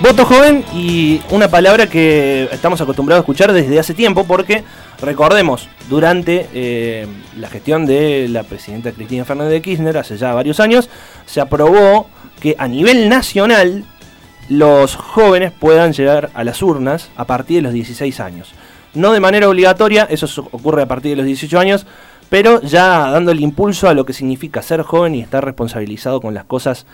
Voto 0.00 0.24
joven 0.24 0.64
y 0.72 1.20
una 1.30 1.48
palabra 1.48 1.88
que 1.88 2.48
estamos 2.52 2.80
acostumbrados 2.80 3.20
a 3.20 3.24
escuchar 3.24 3.52
desde 3.52 3.80
hace 3.80 3.94
tiempo 3.94 4.22
porque, 4.22 4.62
recordemos, 5.02 5.68
durante 5.88 6.48
eh, 6.54 7.08
la 7.36 7.48
gestión 7.48 7.84
de 7.84 8.28
la 8.28 8.44
presidenta 8.44 8.92
Cristina 8.92 9.24
Fernández 9.24 9.54
de 9.54 9.62
Kirchner, 9.62 9.98
hace 9.98 10.16
ya 10.16 10.34
varios 10.34 10.60
años, 10.60 10.88
se 11.26 11.40
aprobó 11.40 12.06
que 12.38 12.54
a 12.60 12.68
nivel 12.68 13.08
nacional 13.08 13.84
los 14.48 14.94
jóvenes 14.94 15.50
puedan 15.50 15.92
llegar 15.92 16.30
a 16.32 16.44
las 16.44 16.62
urnas 16.62 17.10
a 17.16 17.24
partir 17.24 17.56
de 17.56 17.62
los 17.62 17.72
16 17.72 18.20
años. 18.20 18.52
No 18.94 19.12
de 19.12 19.18
manera 19.18 19.48
obligatoria, 19.48 20.06
eso 20.08 20.48
ocurre 20.52 20.82
a 20.82 20.86
partir 20.86 21.10
de 21.10 21.16
los 21.16 21.26
18 21.26 21.58
años, 21.58 21.86
pero 22.30 22.62
ya 22.62 23.10
dando 23.10 23.32
el 23.32 23.40
impulso 23.40 23.88
a 23.88 23.94
lo 23.94 24.06
que 24.06 24.12
significa 24.12 24.62
ser 24.62 24.82
joven 24.82 25.16
y 25.16 25.20
estar 25.20 25.44
responsabilizado 25.44 26.20
con 26.20 26.34
las 26.34 26.44
cosas 26.44 26.86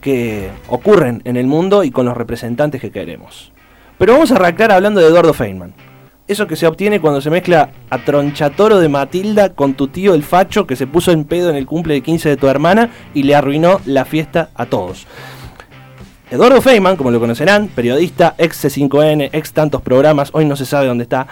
que 0.00 0.50
ocurren 0.68 1.22
en 1.24 1.36
el 1.36 1.46
mundo 1.46 1.84
y 1.84 1.90
con 1.90 2.06
los 2.06 2.16
representantes 2.16 2.80
que 2.80 2.90
queremos. 2.90 3.52
Pero 3.98 4.14
vamos 4.14 4.32
a 4.32 4.36
arrancar 4.36 4.72
hablando 4.72 5.00
de 5.00 5.06
Eduardo 5.06 5.34
Feynman. 5.34 5.74
Eso 6.26 6.46
que 6.46 6.56
se 6.56 6.66
obtiene 6.66 7.00
cuando 7.00 7.20
se 7.20 7.28
mezcla 7.28 7.70
a 7.90 8.04
tronchatoro 8.04 8.78
de 8.78 8.88
Matilda 8.88 9.50
con 9.50 9.74
tu 9.74 9.88
tío 9.88 10.14
el 10.14 10.22
facho 10.22 10.66
que 10.66 10.76
se 10.76 10.86
puso 10.86 11.10
en 11.10 11.24
pedo 11.24 11.50
en 11.50 11.56
el 11.56 11.66
cumple 11.66 11.94
de 11.94 12.02
15 12.02 12.28
de 12.28 12.36
tu 12.36 12.46
hermana 12.46 12.90
y 13.14 13.24
le 13.24 13.34
arruinó 13.34 13.80
la 13.84 14.04
fiesta 14.04 14.50
a 14.54 14.66
todos. 14.66 15.06
Eduardo 16.30 16.62
Feynman, 16.62 16.96
como 16.96 17.10
lo 17.10 17.18
conocerán, 17.18 17.66
periodista, 17.66 18.36
ex 18.38 18.64
C5N, 18.64 19.30
ex 19.32 19.52
tantos 19.52 19.82
programas, 19.82 20.30
hoy 20.32 20.44
no 20.44 20.54
se 20.54 20.64
sabe 20.64 20.86
dónde 20.86 21.02
está, 21.02 21.26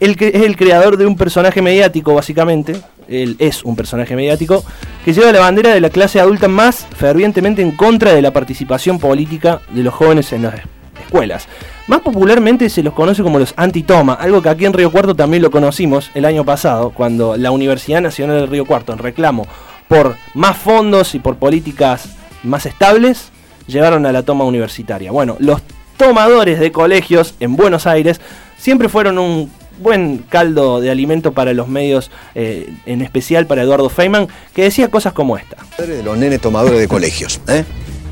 el 0.00 0.16
que 0.18 0.28
es 0.28 0.42
el 0.42 0.56
creador 0.56 0.98
de 0.98 1.06
un 1.06 1.16
personaje 1.16 1.62
mediático, 1.62 2.12
básicamente. 2.12 2.76
Él 3.08 3.36
es 3.38 3.64
un 3.64 3.76
personaje 3.76 4.16
mediático 4.16 4.64
que 5.04 5.12
lleva 5.12 5.32
la 5.32 5.40
bandera 5.40 5.74
de 5.74 5.80
la 5.80 5.90
clase 5.90 6.20
adulta 6.20 6.48
más 6.48 6.86
fervientemente 6.96 7.62
en 7.62 7.72
contra 7.72 8.12
de 8.12 8.22
la 8.22 8.32
participación 8.32 8.98
política 8.98 9.60
de 9.70 9.82
los 9.82 9.94
jóvenes 9.94 10.32
en 10.32 10.42
las 10.42 10.54
escuelas. 11.02 11.46
Más 11.86 12.00
popularmente 12.00 12.70
se 12.70 12.82
los 12.82 12.94
conoce 12.94 13.22
como 13.22 13.38
los 13.38 13.52
anti-toma, 13.56 14.14
algo 14.14 14.40
que 14.40 14.48
aquí 14.48 14.64
en 14.64 14.72
Río 14.72 14.90
Cuarto 14.90 15.14
también 15.14 15.42
lo 15.42 15.50
conocimos 15.50 16.10
el 16.14 16.24
año 16.24 16.44
pasado, 16.44 16.90
cuando 16.90 17.36
la 17.36 17.50
Universidad 17.50 18.00
Nacional 18.00 18.40
de 18.40 18.46
Río 18.46 18.64
Cuarto, 18.64 18.92
en 18.92 18.98
reclamo 18.98 19.46
por 19.86 20.16
más 20.32 20.56
fondos 20.56 21.14
y 21.14 21.18
por 21.18 21.36
políticas 21.36 22.08
más 22.42 22.64
estables, 22.64 23.30
llevaron 23.66 24.06
a 24.06 24.12
la 24.12 24.22
toma 24.22 24.44
universitaria. 24.44 25.12
Bueno, 25.12 25.36
los 25.40 25.60
tomadores 25.96 26.58
de 26.58 26.72
colegios 26.72 27.34
en 27.40 27.54
Buenos 27.54 27.86
Aires 27.86 28.20
siempre 28.56 28.88
fueron 28.88 29.18
un 29.18 29.50
buen 29.78 30.18
caldo 30.28 30.80
de 30.80 30.90
alimento 30.90 31.32
para 31.32 31.52
los 31.52 31.68
medios, 31.68 32.10
eh, 32.34 32.72
en 32.86 33.02
especial 33.02 33.46
para 33.46 33.62
Eduardo 33.62 33.88
Feynman, 33.88 34.28
que 34.54 34.62
decía 34.62 34.90
cosas 34.90 35.12
como 35.12 35.36
esta. 35.36 35.56
De 35.78 36.02
los 36.02 36.16
nenes 36.16 36.40
tomadores 36.40 36.78
de 36.78 36.88
colegios, 36.88 37.40
¿eh? 37.48 37.64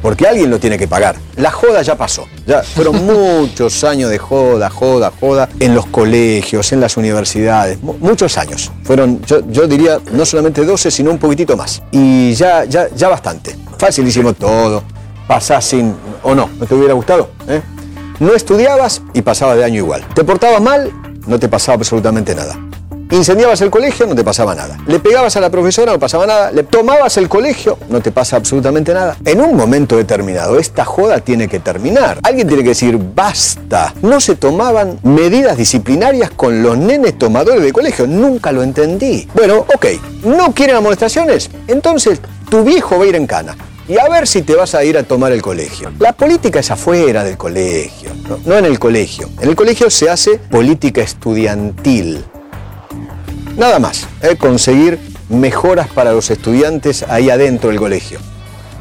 Porque 0.03 0.27
alguien 0.27 0.51
lo 0.51 0.59
tiene 0.59 0.77
que 0.77 0.89
pagar. 0.89 1.15
La 1.37 1.53
joda 1.53 1.81
ya 1.83 1.95
pasó. 1.95 2.27
Ya 2.45 2.63
fueron 2.63 3.07
muchos 3.07 3.85
años 3.85 4.11
de 4.11 4.19
joda, 4.19 4.69
joda, 4.69 5.13
joda 5.19 5.49
en 5.61 5.77
los 5.77 5.87
colegios, 5.87 6.73
en 6.73 6.81
las 6.81 6.97
universidades. 6.97 7.79
muchos 7.81 8.37
años. 8.37 8.73
Fueron, 8.83 9.23
yo, 9.25 9.49
yo, 9.49 9.69
diría, 9.69 10.01
no 10.13 10.27
solamente 10.27 10.65
12, 10.65 10.91
sino 10.91 11.13
un 11.13 11.19
poquitito 11.19 11.57
más. 11.57 11.83
Y 11.93 12.35
ya, 12.35 12.65
ya, 12.65 12.89
ya 12.89 13.09
bastante. 13.09 13.57
Facilísimo 13.79 14.33
todo. 14.33 14.83
Pasás 15.29 15.65
sin. 15.65 15.95
¿O 16.25 16.35
no? 16.35 16.51
¿No 16.59 16.67
te 16.67 16.75
hubiera 16.75 16.95
gustado? 16.95 17.31
¿Eh? 17.47 17.63
No 18.19 18.35
estudiabas 18.35 19.03
y 19.15 19.23
pasaba 19.23 19.55
de 19.55 19.65
año 19.65 19.77
igual. 19.77 20.05
Te 20.15 20.25
portabas 20.25 20.61
mal 20.61 20.93
no 21.27 21.39
te 21.39 21.49
pasaba 21.49 21.77
absolutamente 21.77 22.35
nada. 22.35 22.57
Incendiabas 23.13 23.61
el 23.61 23.71
colegio, 23.71 24.07
no 24.07 24.15
te 24.15 24.25
pasaba 24.25 24.55
nada. 24.55 24.79
Le 24.87 24.99
pegabas 24.99 25.37
a 25.37 25.41
la 25.41 25.51
profesora, 25.51 25.93
no 25.93 25.99
pasaba 25.99 26.27
nada. 26.27 26.51
Le 26.51 26.63
tomabas 26.63 27.19
el 27.19 27.29
colegio, 27.29 27.77
no 27.91 28.01
te 28.01 28.11
pasa 28.11 28.37
absolutamente 28.37 28.95
nada. 28.95 29.19
En 29.27 29.43
un 29.43 29.55
momento 29.55 29.99
determinado, 29.99 30.59
esta 30.59 30.87
joda 30.87 31.21
tiene 31.21 31.47
que 31.47 31.61
terminar. 31.61 32.21
Alguien 32.23 32.49
tiene 32.49 32.63
que 32.63 32.71
decir, 32.71 32.99
basta. 33.15 33.93
No 34.01 34.19
se 34.19 34.37
tomaban 34.37 34.99
medidas 35.03 35.59
disciplinarias 35.59 36.31
con 36.31 36.63
los 36.63 36.79
nenes 36.79 37.19
tomadores 37.19 37.63
de 37.63 37.71
colegio. 37.71 38.07
Nunca 38.07 38.51
lo 38.51 38.63
entendí. 38.63 39.29
Bueno, 39.35 39.67
ok, 39.75 39.87
¿no 40.25 40.55
quieren 40.55 40.77
amonestaciones? 40.77 41.51
Entonces, 41.67 42.19
tu 42.49 42.65
viejo 42.65 42.99
va 42.99 43.05
a 43.05 43.09
ir 43.09 43.17
en 43.17 43.27
cana 43.27 43.55
y 43.89 43.99
a 43.99 44.09
ver 44.09 44.27
si 44.27 44.43
te 44.43 44.55
vas 44.55 44.75
a 44.75 44.85
ir 44.85 44.97
a 44.97 45.03
tomar 45.03 45.33
el 45.33 45.43
colegio. 45.43 45.93
La 45.99 46.13
política 46.13 46.61
es 46.61 46.71
afuera 46.71 47.25
del 47.25 47.37
colegio, 47.37 48.11
no, 48.45 48.57
en 48.57 48.65
el 48.65 48.79
colegio. 48.79 49.29
En 49.41 49.49
el 49.49 49.57
colegio 49.57 49.91
se 49.91 50.09
hace 50.09 50.39
política 50.39 51.03
estudiantil. 51.03 52.25
Nada 53.57 53.79
más, 53.79 54.07
¿eh? 54.23 54.37
conseguir 54.37 54.99
mejoras 55.29 55.89
para 55.89 56.13
los 56.13 56.31
estudiantes 56.31 57.03
ahí 57.05 57.31
adentro 57.31 57.71
del 57.71 57.79
colegio. 57.79 58.19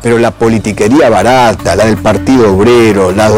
Pero 0.02 0.18
la 0.18 0.32
politiquería 0.32 1.10
barata, 1.10 1.76
la 1.76 1.86
del 1.86 1.98
Partido 1.98 2.56
Obrero, 2.56 3.12
la, 3.12 3.30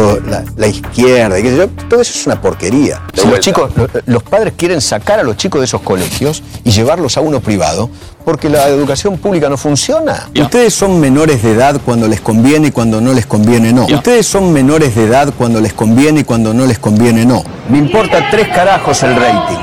la, 0.55 0.67
izquierda, 0.67 1.67
todo 1.89 2.01
eso 2.01 2.17
es 2.17 2.25
una 2.25 2.39
porquería. 2.39 3.01
los, 3.15 3.39
chicos, 3.39 3.71
los 4.05 4.23
padres 4.23 4.53
quieren 4.55 4.79
sacar 4.79 5.19
a 5.19 5.23
los 5.23 5.35
chicos 5.35 5.59
de 5.59 5.65
esos 5.65 5.81
colegios 5.81 6.41
y 6.63 6.71
llevarlos 6.71 7.17
a 7.17 7.21
uno 7.21 7.41
privado 7.41 7.89
porque 8.23 8.49
la 8.49 8.67
educación 8.67 9.17
pública 9.17 9.49
no 9.49 9.57
funciona. 9.57 10.29
Ustedes 10.39 10.73
son 10.73 10.99
menores 10.99 11.43
de 11.43 11.51
edad 11.51 11.79
cuando 11.83 12.07
les 12.07 12.21
conviene 12.21 12.67
y 12.67 12.71
cuando 12.71 13.01
no 13.01 13.13
les 13.13 13.25
conviene 13.25 13.73
no. 13.73 13.85
Ustedes 13.85 14.25
son 14.25 14.53
menores 14.53 14.95
de 14.95 15.03
edad 15.03 15.33
cuando 15.37 15.59
les 15.59 15.73
conviene 15.73 16.21
y 16.21 16.23
cuando 16.23 16.53
no 16.53 16.65
les 16.65 16.79
conviene 16.79 17.25
no. 17.25 17.43
Me 17.69 17.77
importa 17.77 18.29
tres 18.31 18.47
carajos 18.49 19.03
el 19.03 19.15
rating. 19.15 19.57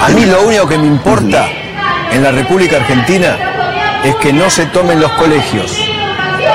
A 0.00 0.08
mí 0.08 0.24
lo 0.26 0.46
único 0.46 0.66
que 0.68 0.78
me 0.78 0.86
importa 0.86 1.46
en 2.12 2.22
la 2.22 2.30
República 2.30 2.76
Argentina 2.76 4.02
es 4.04 4.14
que 4.16 4.32
no 4.32 4.50
se 4.50 4.66
tomen 4.66 5.00
los 5.00 5.10
colegios. 5.12 5.93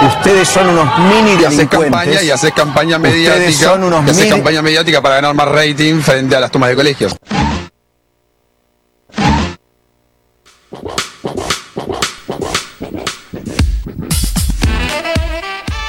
Ustedes 0.02 0.48
son 0.48 0.70
unos 0.70 0.88
mini 1.00 1.42
y 1.42 1.46
haces 1.46 1.68
campaña 1.68 2.22
y 2.22 2.30
haces 2.30 2.54
campaña 2.54 2.98
mediática. 3.00 3.52
son 3.52 3.84
unos 3.84 4.06
y 4.06 4.10
haces 4.10 4.26
campaña 4.28 4.62
mediática 4.62 5.02
para 5.02 5.16
ganar 5.16 5.34
más 5.34 5.48
rating 5.48 6.00
frente 6.02 6.36
a 6.36 6.40
las 6.40 6.52
tomas 6.52 6.70
de 6.70 6.76
colegios. 6.76 7.16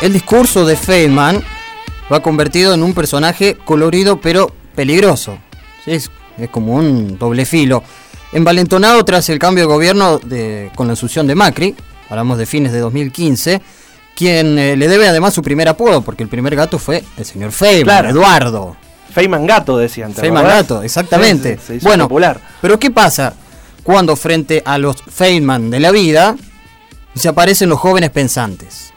El 0.02 0.14
discurso 0.14 0.64
de 0.64 0.76
Feynman 0.76 1.44
lo 2.08 2.16
ha 2.16 2.22
convertido 2.22 2.72
en 2.72 2.82
un 2.82 2.94
personaje 2.94 3.58
colorido 3.64 4.18
pero 4.18 4.50
peligroso. 4.74 5.38
Es, 5.84 6.10
como 6.50 6.74
un 6.74 7.18
doble 7.18 7.44
filo. 7.44 7.82
Envalentonado 8.32 9.04
tras 9.04 9.28
el 9.28 9.38
cambio 9.38 9.64
de 9.64 9.72
gobierno 9.72 10.18
con 10.74 10.86
la 10.86 10.94
asunción 10.94 11.26
de 11.26 11.34
Macri, 11.34 11.74
hablamos 12.08 12.38
de 12.38 12.46
fines 12.46 12.72
de 12.72 12.78
2015, 12.78 13.60
quien 14.20 14.58
eh, 14.58 14.76
le 14.76 14.86
debe 14.86 15.08
además 15.08 15.32
su 15.32 15.40
primer 15.40 15.66
apodo, 15.66 16.02
porque 16.02 16.22
el 16.22 16.28
primer 16.28 16.54
gato 16.54 16.78
fue 16.78 17.02
el 17.16 17.24
señor 17.24 17.52
Feynman, 17.52 18.04
Eduardo. 18.04 18.76
Feynman 19.14 19.46
Gato 19.46 19.78
decían. 19.78 20.12
Feynman 20.12 20.44
Gato, 20.44 20.82
exactamente. 20.82 21.58
bueno, 21.80 22.04
popular. 22.04 22.38
pero 22.60 22.78
¿qué 22.78 22.90
pasa 22.90 23.32
cuando 23.82 24.14
frente 24.16 24.62
a 24.62 24.76
los 24.76 24.96
Feynman 25.02 25.70
de 25.70 25.80
la 25.80 25.90
vida 25.90 26.36
se 27.14 27.30
aparecen 27.30 27.70
los 27.70 27.78
jóvenes 27.78 28.10
pensantes? 28.10 28.92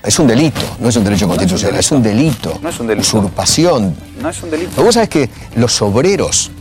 Es 0.00 0.16
un 0.20 0.28
delito, 0.28 0.60
no 0.78 0.90
es 0.90 0.94
un 0.94 1.02
derecho 1.02 1.26
constitucional, 1.26 1.80
es 1.80 1.90
un 1.90 2.00
delito. 2.00 2.56
No 2.62 2.68
es 2.68 2.78
un 2.78 2.86
delito. 2.86 3.08
Usurpación. 3.08 3.96
No 4.22 4.28
es 4.30 4.40
un 4.44 4.50
delito. 4.52 4.80
Vos 4.80 4.94
sabés 4.94 5.08
que 5.08 5.28
los 5.56 5.82
obreros, 5.82 6.52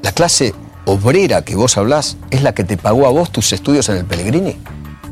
la 0.00 0.12
clase 0.12 0.54
obrera 0.84 1.42
que 1.42 1.56
vos 1.56 1.76
hablás, 1.76 2.18
es 2.30 2.42
la 2.42 2.54
que 2.54 2.62
te 2.62 2.76
pagó 2.76 3.04
a 3.04 3.10
vos 3.10 3.32
tus 3.32 3.52
estudios 3.52 3.88
en 3.88 3.96
el 3.96 4.04
Pellegrini. 4.04 4.56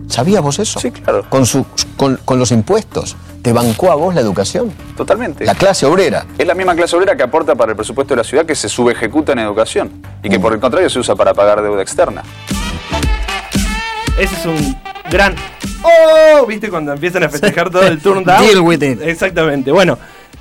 ¿Sabías 0.09 0.43
vos 0.43 0.59
eso? 0.59 0.81
Sí, 0.81 0.91
claro. 0.91 1.25
Con, 1.29 1.47
su, 1.47 1.65
con, 1.97 2.39
los 2.39 2.51
impuestos. 2.53 3.17
¿Te 3.43 3.53
bancó 3.53 3.91
a 3.91 3.95
vos 3.95 4.15
la 4.15 4.21
educación? 4.21 4.73
Totalmente. 4.97 5.45
La 5.45 5.55
clase 5.55 5.87
obrera. 5.87 6.27
Es 6.39 6.47
la 6.47 6.55
misma 6.55 6.75
clase 6.75 6.97
obrera 6.97 7.17
que 7.17 7.23
aporta 7.23 7.55
para 7.55 7.73
el 7.73 7.77
presupuesto 7.77 8.15
de 8.15 8.19
la 8.19 8.25
ciudad 8.25 8.47
que 8.47 8.55
se 8.55 8.69
subejecuta 8.69 9.33
en 9.33 9.41
educación 9.41 10.03
y 10.23 10.29
que 10.29 10.41
por 10.41 10.53
el 10.53 10.61
contrario 10.61 10.89
se 10.89 10.99
usa 10.99 11.15
para 11.15 11.35
pagar 11.35 11.63
deuda 11.63 11.83
externa. 11.83 12.23
Ese 14.19 14.35
es 14.35 14.47
un 14.47 14.77
gran 15.11 15.35
¡Oh! 15.85 16.47
¿Viste 16.47 16.71
cuando 16.71 16.93
empiezan 16.93 17.25
a 17.25 17.29
festejar 17.29 17.71
todo 17.71 17.87
el 17.87 18.01
turn 18.01 18.25
down? 18.25 18.41
Deal 18.41 18.61
with 18.61 18.83
it. 18.83 19.03
Exactamente. 19.03 19.71
Bueno, 19.71 19.99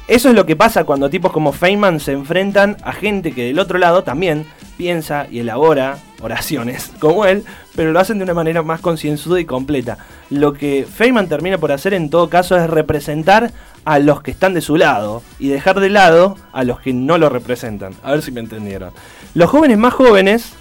eso 0.07 0.29
es 0.29 0.35
lo 0.35 0.45
que 0.45 0.55
pasa 0.55 0.85
cuando 0.85 1.09
tipos 1.09 1.31
como 1.31 1.51
Feynman 1.51 1.99
se 1.99 2.13
enfrentan 2.13 2.77
a 2.83 2.93
gente 2.93 3.33
que 3.33 3.45
del 3.45 3.59
otro 3.59 3.77
lado 3.77 4.03
también 4.03 4.45
piensa 4.77 5.27
y 5.29 5.39
elabora 5.39 5.97
oraciones 6.23 6.91
como 6.99 7.25
él, 7.25 7.43
pero 7.75 7.91
lo 7.91 7.99
hacen 7.99 8.17
de 8.17 8.23
una 8.23 8.33
manera 8.33 8.63
más 8.63 8.81
concienzuda 8.81 9.39
y 9.39 9.45
completa. 9.45 9.97
Lo 10.29 10.53
que 10.53 10.87
Feynman 10.91 11.27
termina 11.27 11.57
por 11.57 11.71
hacer 11.71 11.93
en 11.93 12.09
todo 12.09 12.29
caso 12.29 12.57
es 12.57 12.69
representar 12.69 13.51
a 13.85 13.99
los 13.99 14.21
que 14.21 14.31
están 14.31 14.53
de 14.53 14.61
su 14.61 14.77
lado 14.77 15.21
y 15.39 15.49
dejar 15.49 15.79
de 15.79 15.89
lado 15.89 16.37
a 16.53 16.63
los 16.63 16.79
que 16.79 16.93
no 16.93 17.17
lo 17.17 17.29
representan. 17.29 17.93
A 18.03 18.11
ver 18.11 18.21
si 18.21 18.31
me 18.31 18.39
entendieron. 18.39 18.91
Los 19.33 19.49
jóvenes 19.49 19.77
más 19.77 19.93
jóvenes 19.93 20.53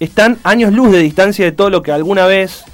están 0.00 0.38
años 0.44 0.72
luz 0.72 0.92
de 0.92 0.98
distancia 0.98 1.44
de 1.44 1.52
todo 1.52 1.70
lo 1.70 1.82
que 1.82 1.92
alguna 1.92 2.26
vez 2.26 2.64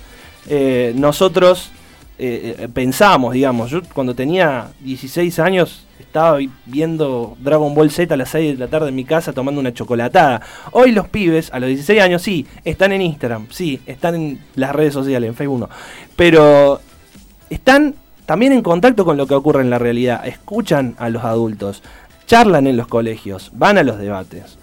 eh, 0.49 0.93
nosotros 0.97 1.71
eh, 2.17 2.57
eh, 2.59 2.69
pensamos, 2.73 3.35
digamos, 3.35 3.71
yo 3.71 3.83
cuando 3.93 4.15
tenía 4.15 4.69
16 4.81 5.39
años 5.41 5.85
estaba 5.99 6.39
viendo 6.65 7.37
Dragon 7.41 7.75
Ball 7.75 7.91
Z 7.91 8.15
a 8.15 8.17
las 8.17 8.29
6 8.31 8.53
de 8.53 8.65
la 8.65 8.71
tarde 8.71 8.91
en 8.91 8.95
mi 8.95 9.05
casa 9.05 9.33
tomando 9.33 9.61
una 9.61 9.75
chocolatada. 9.75 10.41
Hoy 10.71 10.93
los 10.93 11.09
pibes, 11.09 11.53
a 11.53 11.59
los 11.59 11.69
16 11.69 12.01
años, 12.01 12.23
sí, 12.23 12.47
están 12.65 12.93
en 12.93 13.03
Instagram, 13.03 13.49
sí, 13.51 13.81
están 13.87 14.15
en 14.15 14.41
las 14.55 14.73
redes 14.73 14.95
sociales, 14.95 15.29
en 15.29 15.35
Facebook, 15.35 15.69
pero 16.15 16.81
están 17.51 17.97
también 18.27 18.53
en 18.53 18.63
contacto 18.63 19.05
con 19.05 19.17
lo 19.17 19.27
que 19.27 19.35
ocurre 19.35 19.63
en 19.63 19.71
la 19.71 19.81
realidad, 19.81 20.25
escuchan 20.25 20.95
a 20.99 21.09
los 21.09 21.25
adultos, 21.25 21.83
charlan 22.27 22.69
en 22.69 22.77
los 22.77 22.87
colegios, 22.87 23.51
van 23.55 23.77
a 23.77 23.83
los 23.83 23.99
debates. 23.99 24.57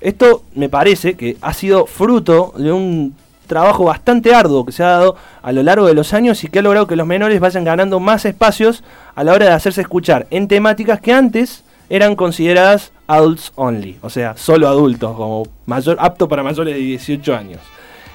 Esto 0.00 0.44
me 0.54 0.70
parece 0.70 1.14
que 1.14 1.36
ha 1.40 1.52
sido 1.52 1.86
fruto 1.86 2.54
de 2.56 2.72
un 2.72 3.14
trabajo 3.46 3.84
bastante 3.84 4.34
arduo 4.34 4.66
que 4.66 4.72
se 4.72 4.82
ha 4.82 4.88
dado 4.88 5.16
a 5.42 5.52
lo 5.52 5.62
largo 5.62 5.86
de 5.86 5.94
los 5.94 6.12
años 6.12 6.42
y 6.44 6.48
que 6.48 6.58
ha 6.58 6.62
logrado 6.62 6.86
que 6.86 6.96
los 6.96 7.06
menores 7.06 7.40
vayan 7.40 7.64
ganando 7.64 8.00
más 8.00 8.24
espacios 8.24 8.84
a 9.14 9.24
la 9.24 9.32
hora 9.32 9.46
de 9.46 9.52
hacerse 9.52 9.80
escuchar 9.80 10.26
en 10.30 10.48
temáticas 10.48 11.00
que 11.00 11.12
antes 11.12 11.64
eran 11.88 12.16
consideradas 12.16 12.92
adults 13.06 13.52
only, 13.54 13.98
o 14.02 14.10
sea, 14.10 14.36
solo 14.36 14.68
adultos, 14.68 15.16
como 15.16 15.44
mayor, 15.66 15.96
apto 16.00 16.28
para 16.28 16.42
mayores 16.42 16.74
de 16.74 16.80
18 16.80 17.34
años. 17.34 17.60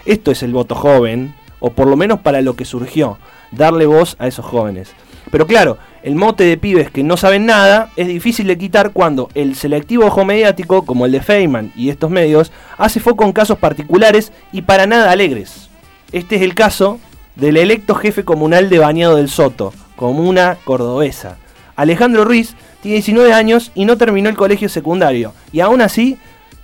Esto 0.06 0.31
es 0.31 0.44
el 0.44 0.51
voto 0.51 0.75
joven, 0.75 1.34
o 1.60 1.72
por 1.72 1.88
lo 1.88 1.95
menos 1.95 2.19
para 2.19 2.42
lo 2.42 2.56
que 2.56 2.66
surgió, 2.66 3.18
darle 3.51 3.86
voz 3.86 4.16
a 4.19 4.27
esos 4.27 4.45
jóvenes. 4.45 4.94
Pero 5.31 5.48
claro, 5.48 5.78
el 6.04 6.16
mote 6.16 6.44
de 6.44 6.57
pibes 6.57 6.92
que 6.92 7.04
no 7.04 7.16
saben 7.16 7.45
nada 7.45 7.89
es 7.95 8.07
difícil 8.07 8.48
de 8.48 8.57
quitar 8.57 8.92
cuando 8.92 9.30
el 9.33 9.56
selectivo 9.56 10.06
ojo 10.06 10.25
mediático, 10.25 10.86
como 10.86 11.06
el 11.06 11.13
de 11.13 11.22
Feynman 11.22 11.72
y 11.75 11.89
estos 11.89 12.12
medios, 12.12 12.51
hace 12.78 13.00
foco 13.00 13.24
en 13.24 13.31
casos 13.31 13.57
particulares 13.57 14.31
y 14.51 14.63
para 14.63 14.86
nada 14.86 15.12
alegres. 15.12 15.69
Este 16.12 16.36
es 16.36 16.42
el 16.42 16.54
caso 16.54 17.00
del 17.36 17.56
electo 17.56 17.95
jefe 17.95 18.25
comunal 18.25 18.69
de 18.69 18.80
Bañado 18.80 19.16
del 19.16 19.30
Soto, 19.30 19.74
comuna 19.95 20.57
cordobesa. 20.66 21.38
Alejandro 21.77 22.25
Ruiz 22.25 22.56
tiene 22.81 22.95
19 22.95 23.34
años 23.34 23.72
y 23.74 23.86
no 23.86 23.98
terminó 23.98 24.27
el 24.27 24.36
colegio 24.36 24.68
secundario, 24.68 25.34
y 25.54 25.62
aún 25.62 25.81
así 25.81 26.18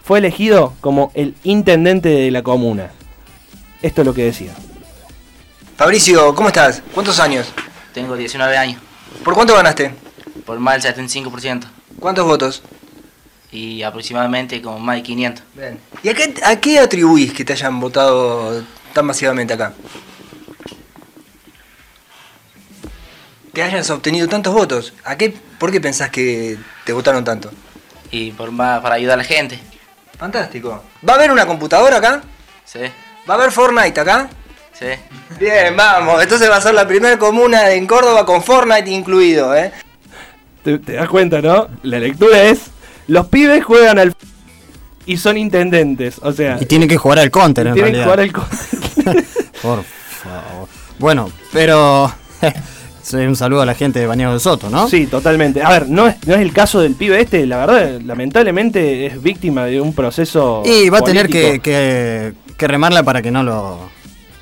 fue 0.04 0.20
elegido 0.20 0.74
como 0.82 1.12
el 1.14 1.36
intendente 1.44 2.10
de 2.10 2.32
la 2.32 2.44
comuna. 2.44 2.92
Esto 3.82 4.02
es 4.02 4.08
lo 4.08 4.14
que 4.14 4.26
decía. 4.26 4.52
Fabricio, 5.78 6.34
¿cómo 6.34 6.50
estás? 6.50 6.82
¿Cuántos 6.94 7.20
años? 7.20 7.54
Tengo 7.98 8.16
19 8.16 8.56
años, 8.56 8.80
¿Por 9.24 9.34
cuánto 9.34 9.56
ganaste? 9.56 9.92
por 10.46 10.60
más 10.60 10.84
del 10.84 10.94
75%. 10.94 11.64
¿Cuántos 12.00 12.26
votos? 12.26 12.62
Y 13.52 13.82
aproximadamente 13.82 14.62
como 14.62 14.78
más 14.78 14.98
de 14.98 15.02
500. 15.02 15.44
Bien. 15.56 15.80
¿Y 16.04 16.10
a 16.10 16.14
qué, 16.14 16.32
a 16.46 16.56
qué 16.58 16.78
atribuís 16.78 17.34
que 17.34 17.44
te 17.44 17.54
hayan 17.54 17.80
votado 17.80 18.64
tan 18.94 19.04
masivamente 19.04 19.56
acá? 19.56 19.74
Que 23.52 23.64
hayas 23.64 23.90
obtenido 23.90 24.28
tantos 24.28 24.54
votos. 24.54 24.94
¿A 25.04 25.18
qué, 25.18 25.36
¿Por 25.58 25.72
qué 25.72 25.82
pensás 25.82 26.12
que 26.12 26.60
te 26.86 26.94
votaron 26.94 27.24
tanto? 27.24 27.50
Y 28.12 28.30
por 28.30 28.52
más 28.52 28.80
para 28.82 28.94
ayudar 28.94 29.16
a 29.16 29.24
la 29.24 29.24
gente. 29.24 29.60
Fantástico. 30.20 30.84
¿Va 31.04 31.14
a 31.14 31.16
haber 31.16 31.32
una 31.32 31.48
computadora 31.48 31.98
acá? 31.98 32.22
¿Sí? 32.64 32.82
¿Va 33.28 33.34
a 33.34 33.38
haber 33.38 33.52
Fortnite 33.52 34.00
acá? 34.00 34.30
¿Sí? 34.80 34.86
Bien, 35.40 35.76
vamos. 35.76 36.22
Entonces 36.22 36.50
va 36.50 36.58
a 36.58 36.62
ser 36.62 36.74
la 36.74 36.88
primera 36.88 37.18
comuna 37.18 37.72
en 37.72 37.88
Córdoba 37.88 38.26
con 38.26 38.44
Fortnite 38.44 38.90
incluido, 38.90 39.56
¿eh? 39.56 39.72
Te, 40.64 40.78
te 40.80 40.94
das 40.94 41.10
cuenta, 41.10 41.42
¿no? 41.42 41.68
La 41.84 42.00
lectura 42.00 42.44
es, 42.44 42.72
los 43.08 43.28
pibes 43.28 43.64
juegan 43.64 43.98
al... 43.98 44.14
y 45.06 45.18
son 45.18 45.38
intendentes, 45.38 46.20
o 46.22 46.32
sea... 46.32 46.58
Y 46.60 46.66
tienen 46.66 46.88
que 46.88 46.98
jugar 46.98 47.20
al 47.20 47.32
counter 47.32 47.68
en 47.68 47.74
tienen 47.74 47.94
que 47.94 48.04
jugar 48.04 48.20
al... 48.20 48.32
Por 49.62 49.84
favor. 49.84 50.68
Bueno, 51.00 51.32
pero. 51.52 52.12
sí, 53.02 53.16
un 53.18 53.36
saludo 53.36 53.62
a 53.62 53.66
la 53.66 53.76
gente 53.76 54.00
de 54.00 54.08
Bañado 54.08 54.34
de 54.34 54.40
Soto, 54.40 54.70
¿no? 54.70 54.88
Sí, 54.88 55.08
totalmente. 55.08 55.62
A 55.62 55.70
ver, 55.70 55.90
no 55.90 56.08
es, 56.08 56.16
no 56.28 56.36
es 56.36 56.42
el 56.42 56.54
caso 56.54 56.82
del 56.82 56.96
pibe 56.96 57.20
este, 57.20 57.46
la 57.46 57.58
verdad, 57.58 58.02
lamentablemente 58.02 59.06
es 59.06 59.22
víctima 59.22 59.66
de 59.66 59.80
un 59.80 59.94
proceso. 59.94 60.64
Y 60.66 60.90
va 60.90 61.00
a 61.00 61.02
tener 61.02 61.30
que, 61.30 61.60
que, 61.60 62.34
que 62.58 62.68
remarla 62.68 63.04
para 63.04 63.22
que 63.22 63.32
no 63.32 63.44
lo. 63.44 63.97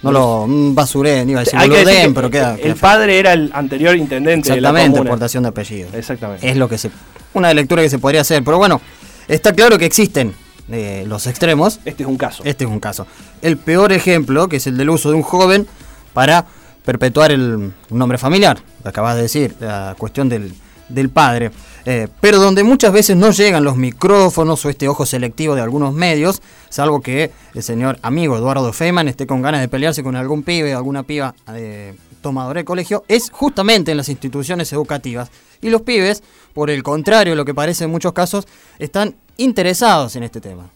No 0.06 0.12
lo 0.12 0.48
mm, 0.48 0.76
basureen, 0.76 1.30
iba 1.30 1.42
a 1.42 1.44
decir 1.44 1.58
Hay 1.58 1.70
que 1.70 2.12
pero 2.14 2.30
queda. 2.30 2.54
el 2.54 2.62
queda 2.62 2.76
padre 2.76 3.20
era 3.20 3.34
el 3.34 3.52
anterior 3.54 3.96
intendente 3.96 4.54
de 4.54 4.62
la 4.62 4.70
Exactamente, 4.70 5.10
portación 5.10 5.44
de 5.44 5.50
apellido. 5.50 5.90
Exactamente. 5.94 6.50
Es 6.50 6.58
lo 6.58 6.70
que 6.70 6.78
se. 6.78 6.92
Una 7.34 7.54
lectura 7.54 7.82
que 7.82 7.90
se 7.90 8.00
podría 8.00 8.22
hacer. 8.22 8.44
Pero 8.44 8.58
bueno, 8.58 8.80
está 9.28 9.54
claro 9.54 9.78
que 9.78 9.86
existen 9.86 10.34
eh, 10.72 11.04
los 11.08 11.28
extremos. 11.28 11.80
Este 11.86 12.04
es 12.04 12.10
un 12.10 12.18
caso. 12.18 12.44
Este 12.46 12.66
es 12.66 12.70
un 12.70 12.80
caso. 12.80 13.08
El 13.42 13.58
peor 13.58 13.92
ejemplo, 13.92 14.48
que 14.48 14.58
es 14.58 14.68
el 14.68 14.78
del 14.78 14.90
uso 14.90 15.10
de 15.10 15.16
un 15.16 15.24
joven 15.24 15.68
para 16.14 16.46
perpetuar 16.86 17.32
el 17.32 17.56
un 17.56 17.74
nombre 17.90 18.18
familiar, 18.18 18.60
lo 18.84 18.90
acabas 18.90 19.16
de 19.16 19.24
decir, 19.24 19.56
la 19.60 19.96
cuestión 19.98 20.30
del, 20.30 20.54
del 20.90 21.10
padre. 21.10 21.52
Eh, 21.86 22.08
pero 22.20 22.40
donde 22.40 22.64
muchas 22.64 22.92
veces 22.92 23.16
no 23.16 23.32
llegan 23.32 23.64
los 23.64 23.76
micrófonos 23.76 24.66
o 24.66 24.70
este 24.70 24.88
ojo 24.88 25.06
selectivo 25.06 25.56
de 25.56 25.62
algunos 25.62 25.94
medios, 25.94 26.42
salvo 26.70 27.02
que 27.02 27.32
el 27.54 27.62
señor 27.62 28.00
amigo 28.02 28.36
Eduardo 28.36 28.74
Feynman 28.74 29.08
esté 29.08 29.28
con 29.28 29.44
ganas 29.44 29.62
de 29.62 29.68
pelearse 29.68 30.04
con 30.04 30.16
algún 30.16 30.42
pibe, 30.44 30.74
alguna 30.74 31.04
piba 31.04 31.36
eh, 31.54 31.94
tomadora 32.22 32.60
de 32.60 32.66
colegio, 32.66 33.04
es 33.08 33.30
justamente 33.30 33.92
en 33.92 33.98
las 33.98 34.10
instituciones 34.10 34.74
educativas. 34.74 35.30
Y 35.62 35.70
los 35.70 35.84
pibes, 35.84 36.24
por 36.54 36.72
el 36.72 36.82
contrario, 36.82 37.36
lo 37.36 37.46
que 37.46 37.54
parece 37.54 37.84
en 37.84 37.92
muchos 37.92 38.14
casos, 38.14 38.48
están 38.80 39.16
interesados 39.38 40.16
en 40.16 40.24
este 40.24 40.42
tema. 40.42 40.70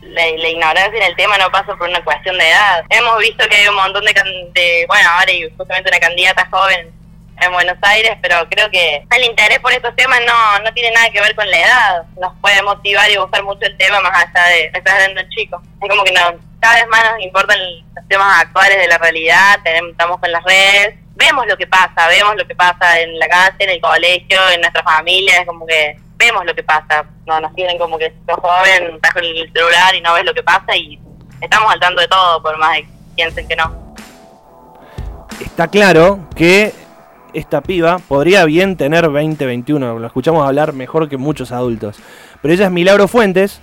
la, 0.00 0.28
ignorancia 0.28 0.96
en 0.96 1.10
el 1.10 1.16
tema 1.16 1.36
no 1.36 1.50
pasa 1.50 1.76
por 1.76 1.88
una 1.88 2.02
cuestión 2.02 2.38
de 2.38 2.48
edad. 2.48 2.84
Hemos 2.88 3.18
visto 3.18 3.44
que 3.50 3.56
hay 3.56 3.68
un 3.68 3.74
montón 3.74 4.02
de, 4.04 4.14
de 4.54 4.84
bueno, 4.88 5.08
ahora 5.10 5.30
hay 5.30 5.42
justamente 5.58 5.90
una 5.90 6.00
candidata 6.00 6.48
joven 6.50 6.97
en 7.40 7.52
Buenos 7.52 7.76
Aires, 7.82 8.16
pero 8.22 8.36
creo 8.50 8.70
que 8.70 9.04
el 9.16 9.24
interés 9.24 9.58
por 9.60 9.72
estos 9.72 9.94
temas 9.96 10.20
no, 10.26 10.58
no 10.64 10.72
tiene 10.72 10.90
nada 10.92 11.10
que 11.10 11.20
ver 11.20 11.34
con 11.34 11.50
la 11.50 11.58
edad. 11.58 12.02
Nos 12.20 12.32
puede 12.40 12.62
motivar 12.62 13.10
y 13.10 13.16
gustar 13.16 13.42
mucho 13.42 13.66
el 13.66 13.76
tema 13.76 14.00
más 14.00 14.12
allá 14.12 14.46
de 14.48 14.64
estar 14.74 15.00
dentro 15.00 15.22
el 15.22 15.28
chico. 15.30 15.62
Es 15.82 15.88
como 15.88 16.04
que 16.04 16.12
no, 16.12 16.20
cada 16.60 16.76
vez 16.76 16.86
más 16.88 17.12
nos 17.12 17.22
importan 17.22 17.58
los 17.94 18.08
temas 18.08 18.42
actuales 18.42 18.78
de 18.78 18.88
la 18.88 18.98
realidad, 18.98 19.58
tenemos, 19.62 19.92
estamos 19.92 20.18
con 20.18 20.32
las 20.32 20.42
redes, 20.44 20.94
vemos 21.14 21.46
lo 21.46 21.56
que 21.56 21.66
pasa, 21.66 22.08
vemos 22.08 22.36
lo 22.36 22.46
que 22.46 22.54
pasa 22.54 23.00
en 23.00 23.18
la 23.18 23.28
casa, 23.28 23.56
en 23.58 23.70
el 23.70 23.80
colegio, 23.80 24.38
en 24.50 24.60
nuestra 24.60 24.82
familia, 24.82 25.40
es 25.40 25.46
como 25.46 25.66
que 25.66 25.96
vemos 26.16 26.44
lo 26.44 26.54
que 26.54 26.62
pasa. 26.62 27.04
No 27.26 27.40
nos 27.40 27.54
tienen 27.54 27.78
como 27.78 27.98
que 27.98 28.12
sos 28.26 28.38
joven, 28.40 28.94
estás 28.94 29.12
con 29.12 29.24
el 29.24 29.52
celular 29.52 29.94
y 29.94 30.00
no 30.00 30.14
ves 30.14 30.24
lo 30.24 30.34
que 30.34 30.42
pasa 30.42 30.76
y 30.76 30.98
estamos 31.40 31.72
al 31.72 31.80
tanto 31.80 32.00
de 32.00 32.08
todo, 32.08 32.42
por 32.42 32.56
más 32.58 32.78
que 32.78 32.88
piensen 33.14 33.46
que 33.46 33.56
no. 33.56 33.96
Está 35.40 35.68
claro 35.68 36.28
que 36.34 36.72
esta 37.32 37.60
piba 37.60 37.98
podría 37.98 38.44
bien 38.44 38.76
tener 38.76 39.08
20, 39.08 39.44
21, 39.46 39.98
lo 39.98 40.06
escuchamos 40.06 40.46
hablar 40.46 40.72
mejor 40.72 41.08
que 41.08 41.16
muchos 41.16 41.52
adultos. 41.52 41.96
Pero 42.42 42.54
ella 42.54 42.66
es 42.66 42.72
Milagro 42.72 43.08
Fuentes, 43.08 43.60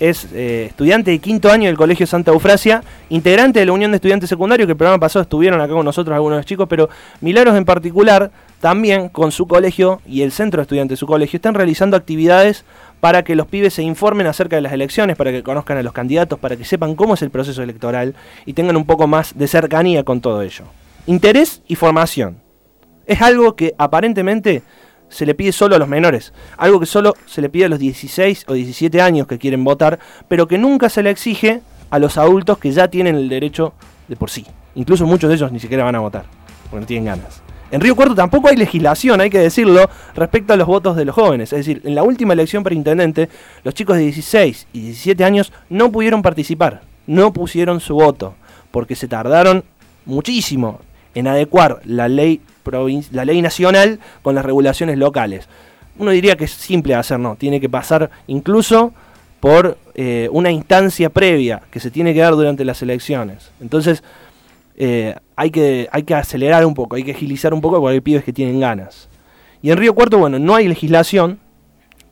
es 0.00 0.26
eh, 0.32 0.66
estudiante 0.68 1.12
de 1.12 1.18
quinto 1.20 1.50
año 1.50 1.68
del 1.68 1.76
Colegio 1.76 2.06
Santa 2.06 2.32
Eufrasia, 2.32 2.82
integrante 3.08 3.60
de 3.60 3.66
la 3.66 3.72
Unión 3.72 3.92
de 3.92 3.96
Estudiantes 3.96 4.28
Secundarios, 4.28 4.66
que 4.66 4.72
el 4.72 4.76
programa 4.76 4.98
pasado 4.98 5.22
estuvieron 5.22 5.60
acá 5.60 5.72
con 5.74 5.84
nosotros 5.84 6.14
algunos 6.14 6.36
de 6.36 6.40
los 6.40 6.46
chicos, 6.46 6.66
pero 6.68 6.88
Milagros 7.20 7.56
en 7.56 7.64
particular, 7.64 8.32
también 8.60 9.08
con 9.08 9.30
su 9.30 9.46
colegio 9.46 10.00
y 10.06 10.22
el 10.22 10.32
centro 10.32 10.58
de 10.58 10.62
estudiantes 10.62 10.96
de 10.96 11.00
su 11.00 11.06
colegio, 11.06 11.36
están 11.36 11.54
realizando 11.54 11.96
actividades 11.96 12.64
para 12.98 13.22
que 13.22 13.36
los 13.36 13.46
pibes 13.46 13.74
se 13.74 13.82
informen 13.82 14.26
acerca 14.26 14.56
de 14.56 14.62
las 14.62 14.72
elecciones, 14.72 15.16
para 15.16 15.30
que 15.30 15.42
conozcan 15.42 15.78
a 15.78 15.82
los 15.82 15.92
candidatos, 15.92 16.38
para 16.38 16.56
que 16.56 16.64
sepan 16.64 16.94
cómo 16.94 17.14
es 17.14 17.22
el 17.22 17.30
proceso 17.30 17.62
electoral 17.62 18.14
y 18.46 18.54
tengan 18.54 18.76
un 18.76 18.86
poco 18.86 19.06
más 19.06 19.38
de 19.38 19.46
cercanía 19.46 20.04
con 20.04 20.20
todo 20.20 20.42
ello. 20.42 20.64
Interés 21.06 21.62
y 21.66 21.74
formación. 21.74 22.36
Es 23.06 23.22
algo 23.22 23.56
que 23.56 23.74
aparentemente 23.78 24.62
se 25.08 25.26
le 25.26 25.34
pide 25.34 25.52
solo 25.52 25.76
a 25.76 25.78
los 25.78 25.88
menores, 25.88 26.32
algo 26.56 26.80
que 26.80 26.86
solo 26.86 27.14
se 27.26 27.42
le 27.42 27.48
pide 27.48 27.66
a 27.66 27.68
los 27.68 27.78
16 27.78 28.46
o 28.48 28.54
17 28.54 29.00
años 29.00 29.26
que 29.26 29.38
quieren 29.38 29.62
votar, 29.62 29.98
pero 30.28 30.48
que 30.48 30.58
nunca 30.58 30.88
se 30.88 31.02
le 31.02 31.10
exige 31.10 31.60
a 31.90 31.98
los 31.98 32.16
adultos 32.16 32.58
que 32.58 32.72
ya 32.72 32.88
tienen 32.88 33.16
el 33.16 33.28
derecho 33.28 33.74
de 34.08 34.16
por 34.16 34.30
sí. 34.30 34.46
Incluso 34.74 35.06
muchos 35.06 35.28
de 35.28 35.36
ellos 35.36 35.52
ni 35.52 35.60
siquiera 35.60 35.84
van 35.84 35.96
a 35.96 36.00
votar, 36.00 36.24
porque 36.70 36.80
no 36.80 36.86
tienen 36.86 37.04
ganas. 37.04 37.42
En 37.70 37.80
Río 37.80 37.96
Cuarto 37.96 38.14
tampoco 38.14 38.48
hay 38.48 38.56
legislación, 38.56 39.20
hay 39.22 39.30
que 39.30 39.38
decirlo, 39.38 39.88
respecto 40.14 40.52
a 40.52 40.56
los 40.56 40.66
votos 40.66 40.94
de 40.94 41.06
los 41.06 41.14
jóvenes. 41.14 41.52
Es 41.54 41.60
decir, 41.60 41.80
en 41.84 41.94
la 41.94 42.02
última 42.02 42.34
elección 42.34 42.62
para 42.62 42.74
intendente, 42.74 43.30
los 43.64 43.72
chicos 43.72 43.96
de 43.96 44.02
16 44.02 44.68
y 44.74 44.80
17 44.80 45.24
años 45.24 45.52
no 45.70 45.90
pudieron 45.90 46.20
participar, 46.20 46.82
no 47.06 47.32
pusieron 47.32 47.80
su 47.80 47.94
voto, 47.94 48.34
porque 48.70 48.94
se 48.94 49.08
tardaron 49.08 49.64
muchísimo 50.04 50.80
en 51.14 51.28
adecuar 51.28 51.80
la 51.84 52.08
ley, 52.08 52.42
la 53.10 53.24
ley 53.24 53.42
nacional 53.42 54.00
con 54.22 54.34
las 54.34 54.44
regulaciones 54.44 54.98
locales. 54.98 55.48
Uno 55.98 56.10
diría 56.10 56.36
que 56.36 56.44
es 56.44 56.52
simple 56.52 56.94
de 56.94 57.00
hacer, 57.00 57.18
no, 57.18 57.36
tiene 57.36 57.60
que 57.60 57.68
pasar 57.68 58.10
incluso 58.26 58.92
por 59.40 59.76
eh, 59.94 60.28
una 60.30 60.50
instancia 60.50 61.10
previa 61.10 61.62
que 61.70 61.80
se 61.80 61.90
tiene 61.90 62.14
que 62.14 62.20
dar 62.20 62.32
durante 62.34 62.64
las 62.64 62.80
elecciones. 62.80 63.50
Entonces, 63.60 64.02
eh, 64.76 65.16
hay, 65.36 65.50
que, 65.50 65.88
hay 65.92 66.04
que 66.04 66.14
acelerar 66.14 66.64
un 66.64 66.74
poco, 66.74 66.96
hay 66.96 67.02
que 67.02 67.12
agilizar 67.12 67.52
un 67.52 67.60
poco 67.60 67.80
porque 67.80 67.94
hay 67.94 68.00
pibes 68.00 68.24
que 68.24 68.32
tienen 68.32 68.60
ganas. 68.60 69.08
Y 69.60 69.70
en 69.70 69.78
Río 69.78 69.94
Cuarto, 69.94 70.18
bueno, 70.18 70.38
no 70.38 70.54
hay 70.54 70.68
legislación 70.68 71.40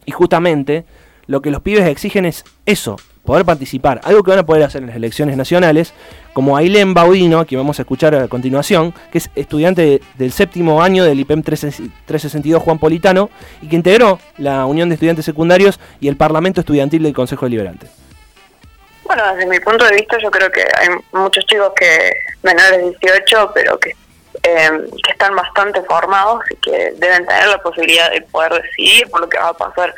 y 0.06 0.12
justamente 0.12 0.84
lo 1.26 1.40
que 1.40 1.50
los 1.50 1.62
pibes 1.62 1.86
exigen 1.86 2.24
es 2.24 2.44
eso, 2.66 2.96
poder 3.24 3.44
participar, 3.44 4.00
algo 4.04 4.22
que 4.22 4.30
van 4.30 4.40
a 4.40 4.46
poder 4.46 4.62
hacer 4.64 4.80
en 4.82 4.88
las 4.88 4.96
elecciones 4.96 5.36
nacionales, 5.36 5.92
como 6.32 6.56
Ailén 6.56 6.94
Baudino, 6.94 7.44
que 7.46 7.56
vamos 7.56 7.78
a 7.78 7.82
escuchar 7.82 8.14
a 8.14 8.28
continuación, 8.28 8.92
que 9.12 9.18
es 9.18 9.30
estudiante 9.34 9.82
de- 9.82 10.02
del 10.16 10.32
séptimo 10.32 10.82
año 10.82 11.04
del 11.04 11.20
IPEM 11.20 11.42
362 11.42 12.62
Juan 12.62 12.78
Politano 12.78 13.30
y 13.62 13.68
que 13.68 13.76
integró 13.76 14.18
la 14.38 14.64
Unión 14.66 14.88
de 14.88 14.94
Estudiantes 14.94 15.24
Secundarios 15.24 15.78
y 16.00 16.08
el 16.08 16.16
Parlamento 16.16 16.60
Estudiantil 16.60 17.02
del 17.02 17.12
Consejo 17.14 17.46
Deliberante. 17.46 17.86
Bueno, 19.04 19.22
desde 19.34 19.46
mi 19.50 19.58
punto 19.60 19.84
de 19.84 19.94
vista 19.96 20.16
yo 20.22 20.30
creo 20.30 20.50
que 20.50 20.62
hay 20.62 20.88
muchos 21.12 21.44
chicos 21.46 21.72
que 21.76 22.12
menores 22.42 22.78
de 22.78 22.96
18, 23.00 23.50
pero 23.54 23.78
que 23.78 23.90
eh, 24.44 24.70
que 25.04 25.10
están 25.12 25.34
bastante 25.36 25.82
formados 25.82 26.40
y 26.50 26.56
que 26.56 26.92
deben 26.96 27.26
tener 27.26 27.48
la 27.48 27.58
posibilidad 27.58 28.10
de 28.10 28.22
poder 28.22 28.62
decidir 28.62 29.10
por 29.10 29.20
lo 29.20 29.28
que 29.28 29.36
va 29.36 29.48
a 29.48 29.52
pasar 29.52 29.92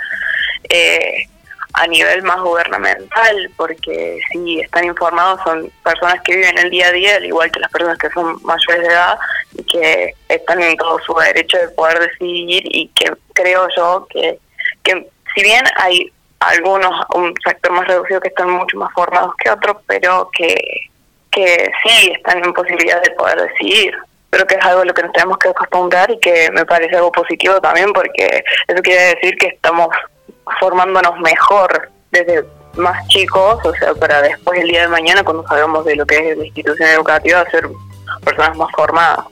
eh, 0.68 1.28
a 1.74 1.86
nivel 1.86 2.22
más 2.22 2.40
gubernamental, 2.40 3.50
porque 3.56 4.20
si 4.30 4.60
están 4.60 4.84
informados 4.84 5.40
son 5.44 5.70
personas 5.82 6.20
que 6.22 6.36
viven 6.36 6.58
el 6.58 6.70
día 6.70 6.88
a 6.88 6.92
día, 6.92 7.16
al 7.16 7.24
igual 7.24 7.50
que 7.50 7.60
las 7.60 7.70
personas 7.70 7.98
que 7.98 8.10
son 8.10 8.40
mayores 8.42 8.82
de 8.82 8.88
edad 8.88 9.18
y 9.54 9.64
que 9.64 10.14
están 10.28 10.60
en 10.60 10.76
todo 10.76 10.98
su 11.00 11.14
derecho 11.14 11.58
de 11.58 11.68
poder 11.68 11.98
decidir 12.00 12.62
y 12.66 12.88
que 12.88 13.12
creo 13.32 13.68
yo 13.76 14.06
que, 14.10 14.38
que 14.82 15.08
si 15.34 15.42
bien 15.42 15.64
hay 15.76 16.12
algunos, 16.40 17.06
un 17.14 17.32
sector 17.44 17.72
más 17.72 17.86
reducido 17.86 18.20
que 18.20 18.28
están 18.28 18.50
mucho 18.50 18.76
más 18.76 18.92
formados 18.92 19.32
que 19.42 19.50
otros, 19.50 19.76
pero 19.86 20.28
que, 20.36 20.54
que 21.30 21.70
sí 21.84 22.12
están 22.14 22.44
en 22.44 22.52
posibilidad 22.52 23.00
de 23.02 23.10
poder 23.12 23.40
decidir. 23.48 23.96
Creo 24.30 24.46
que 24.46 24.54
es 24.54 24.64
algo 24.64 24.80
a 24.80 24.84
lo 24.84 24.94
que 24.94 25.02
nos 25.02 25.12
tenemos 25.12 25.38
que 25.38 25.48
acostumbrar 25.48 26.10
y 26.10 26.18
que 26.18 26.50
me 26.52 26.64
parece 26.64 26.96
algo 26.96 27.12
positivo 27.12 27.60
también 27.60 27.92
porque 27.92 28.44
eso 28.66 28.82
quiere 28.82 29.14
decir 29.14 29.36
que 29.36 29.48
estamos 29.48 29.88
formándonos 30.60 31.18
mejor 31.20 31.90
desde 32.10 32.44
más 32.76 33.06
chicos, 33.08 33.58
o 33.64 33.72
sea, 33.74 33.94
para 33.94 34.22
después 34.22 34.60
el 34.60 34.68
día 34.68 34.82
de 34.82 34.88
mañana 34.88 35.22
cuando 35.22 35.46
salgamos 35.46 35.84
de 35.84 35.96
lo 35.96 36.06
que 36.06 36.30
es 36.30 36.38
la 36.38 36.44
institución 36.46 36.88
educativa, 36.88 37.44
ser 37.50 37.68
personas 38.24 38.56
más 38.56 38.68
formadas. 38.74 39.26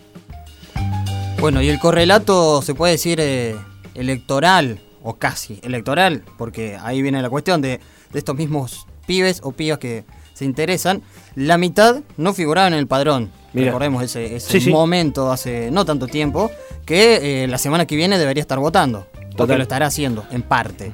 Bueno, 1.39 1.63
y 1.63 1.69
el 1.71 1.79
correlato 1.79 2.61
se 2.63 2.75
puede 2.75 2.93
decir 2.93 3.19
eh, 3.21 3.57
electoral, 3.95 4.81
o 5.03 5.15
casi 5.17 5.59
electoral, 5.63 6.23
porque 6.37 6.77
ahí 6.83 7.01
viene 7.01 7.23
la 7.23 7.31
cuestión 7.31 7.63
de, 7.63 7.81
de 8.13 8.19
estos 8.19 8.37
mismos 8.37 8.87
pibes 9.07 9.41
o 9.43 9.53
pibas 9.53 9.79
que 9.79 10.05
se 10.35 10.45
interesan, 10.45 11.03
la 11.35 11.57
mitad 11.57 12.01
no 12.19 12.35
figuraban 12.35 12.75
en 12.75 12.79
el 12.79 12.87
padrón. 12.87 13.33
Mira. 13.53 13.69
Recordemos 13.69 14.03
ese, 14.05 14.37
ese 14.37 14.51
Sí, 14.53 14.61
sí. 14.61 14.71
momento 14.71 15.33
hace 15.33 15.71
no 15.71 15.85
tanto 15.87 16.07
tiempo 16.07 16.51
que 16.87 17.43
eh, 17.45 17.47
la 17.49 17.59
semana 17.59 17.87
que 17.87 17.97
viene 17.97 18.19
debería 18.19 18.43
estar 18.43 18.59
votando. 18.59 19.07
Porque 19.41 19.57
lo 19.57 19.63
estará 19.63 19.87
haciendo, 19.87 20.25
en 20.31 20.43
parte. 20.43 20.93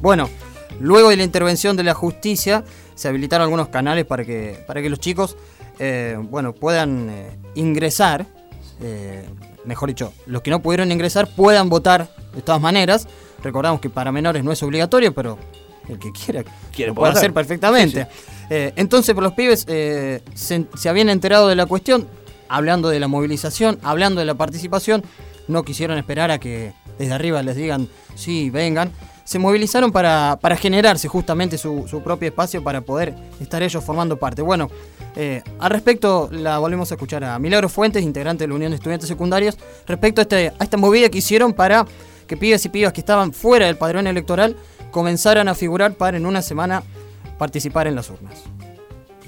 Bueno, 0.00 0.28
luego 0.80 1.10
de 1.10 1.16
la 1.16 1.24
intervención 1.24 1.76
de 1.76 1.84
la 1.84 1.94
justicia, 1.94 2.64
se 2.94 3.08
habilitaron 3.08 3.44
algunos 3.44 3.68
canales 3.68 4.04
para 4.04 4.24
que, 4.24 4.64
para 4.66 4.82
que 4.82 4.88
los 4.88 5.00
chicos 5.00 5.36
eh, 5.78 6.16
bueno, 6.18 6.52
puedan 6.54 7.10
eh, 7.10 7.38
ingresar, 7.54 8.26
eh, 8.80 9.28
mejor 9.64 9.88
dicho, 9.88 10.12
los 10.26 10.42
que 10.42 10.50
no 10.50 10.62
pudieron 10.62 10.90
ingresar 10.90 11.28
puedan 11.28 11.68
votar 11.68 12.08
de 12.34 12.42
todas 12.42 12.60
maneras. 12.60 13.06
Recordamos 13.42 13.80
que 13.80 13.90
para 13.90 14.12
menores 14.12 14.42
no 14.42 14.52
es 14.52 14.62
obligatorio, 14.62 15.12
pero 15.14 15.38
el 15.88 15.98
que 15.98 16.12
quiera 16.12 16.44
lo 16.86 16.94
puede 16.94 17.12
hacer 17.12 17.32
perfectamente. 17.32 18.06
Eh, 18.50 18.72
entonces, 18.76 19.14
por 19.14 19.24
los 19.24 19.32
pibes 19.32 19.64
eh, 19.68 20.22
se, 20.34 20.66
se 20.76 20.88
habían 20.88 21.08
enterado 21.08 21.48
de 21.48 21.56
la 21.56 21.66
cuestión, 21.66 22.06
hablando 22.48 22.88
de 22.88 23.00
la 23.00 23.08
movilización, 23.08 23.78
hablando 23.82 24.20
de 24.20 24.26
la 24.26 24.34
participación, 24.34 25.02
no 25.48 25.62
quisieron 25.64 25.98
esperar 25.98 26.30
a 26.30 26.38
que 26.38 26.72
desde 26.98 27.12
arriba 27.12 27.42
les 27.42 27.56
digan 27.56 27.88
sí, 28.14 28.50
vengan. 28.50 28.92
Se 29.24 29.40
movilizaron 29.40 29.90
para, 29.90 30.38
para 30.40 30.56
generarse 30.56 31.08
justamente 31.08 31.58
su, 31.58 31.88
su 31.88 32.00
propio 32.00 32.28
espacio 32.28 32.62
para 32.62 32.82
poder 32.82 33.12
estar 33.40 33.60
ellos 33.60 33.82
formando 33.82 34.16
parte. 34.16 34.40
Bueno, 34.40 34.70
eh, 35.16 35.42
al 35.58 35.70
respecto, 35.70 36.28
la 36.30 36.58
volvemos 36.58 36.92
a 36.92 36.94
escuchar 36.94 37.24
a 37.24 37.38
Milagro 37.38 37.68
Fuentes, 37.68 38.02
integrante 38.02 38.44
de 38.44 38.48
la 38.48 38.54
Unión 38.54 38.70
de 38.70 38.76
Estudiantes 38.76 39.08
Secundarios, 39.08 39.58
respecto 39.86 40.20
a, 40.20 40.22
este, 40.22 40.52
a 40.56 40.62
esta 40.62 40.76
movida 40.76 41.08
que 41.08 41.18
hicieron 41.18 41.54
para 41.54 41.86
que 42.28 42.36
pibes 42.36 42.64
y 42.66 42.68
pibas 42.68 42.92
que 42.92 43.00
estaban 43.00 43.32
fuera 43.32 43.66
del 43.66 43.76
padrón 43.76 44.06
electoral 44.06 44.56
comenzaran 44.90 45.48
a 45.48 45.54
figurar 45.54 45.94
para 45.94 46.16
en 46.16 46.26
una 46.26 46.42
semana 46.42 46.82
participar 47.38 47.86
en 47.86 47.96
las 47.96 48.10
urnas. 48.10 48.44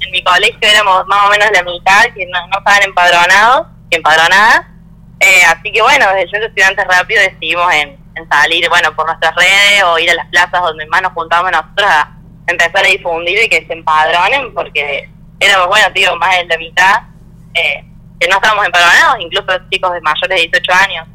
en 0.01 0.11
mi 0.11 0.23
colegio 0.23 0.59
éramos 0.61 1.07
más 1.07 1.27
o 1.27 1.31
menos 1.31 1.49
la 1.53 1.63
mitad 1.63 2.05
que 2.15 2.27
no, 2.27 2.41
no 2.49 2.59
estaban 2.59 2.83
empadronados, 2.85 3.67
empadronadas. 3.91 4.78
Eh, 5.21 5.43
así 5.49 5.73
que 5.73 5.83
bueno, 5.83 6.07
desde 6.15 6.39
yo 6.39 6.45
estudiantes 6.47 6.87
rápido 6.87 7.23
decidimos 7.23 7.73
en, 7.75 7.99
salir, 8.31 8.69
bueno, 8.69 8.95
por 8.97 9.07
nuestras 9.07 9.33
redes 9.37 9.85
o 9.85 9.97
ir 9.99 10.11
a 10.11 10.15
las 10.15 10.27
plazas 10.27 10.61
donde 10.61 10.85
más 10.87 11.03
nos 11.03 11.13
juntábamos 11.13 11.53
nosotros 11.53 11.89
a 11.89 12.17
empezar 12.49 12.85
a 12.85 12.89
difundir 12.89 13.45
y 13.45 13.49
que 13.49 13.65
se 13.65 13.73
empadronen, 13.73 14.53
porque 14.55 15.09
éramos, 15.39 15.69
bueno, 15.69 15.87
tío, 15.95 16.17
más 16.17 16.37
de 16.37 16.47
la 16.47 16.59
mitad 16.59 17.03
eh, 17.55 17.85
que 18.19 18.29
no 18.29 18.37
estábamos 18.37 18.67
empadronados, 18.67 19.21
incluso 19.21 19.47
chicos 19.71 19.93
de 19.93 20.01
mayores 20.01 20.29
de 20.29 20.49
18 20.49 20.73
años. 20.73 21.07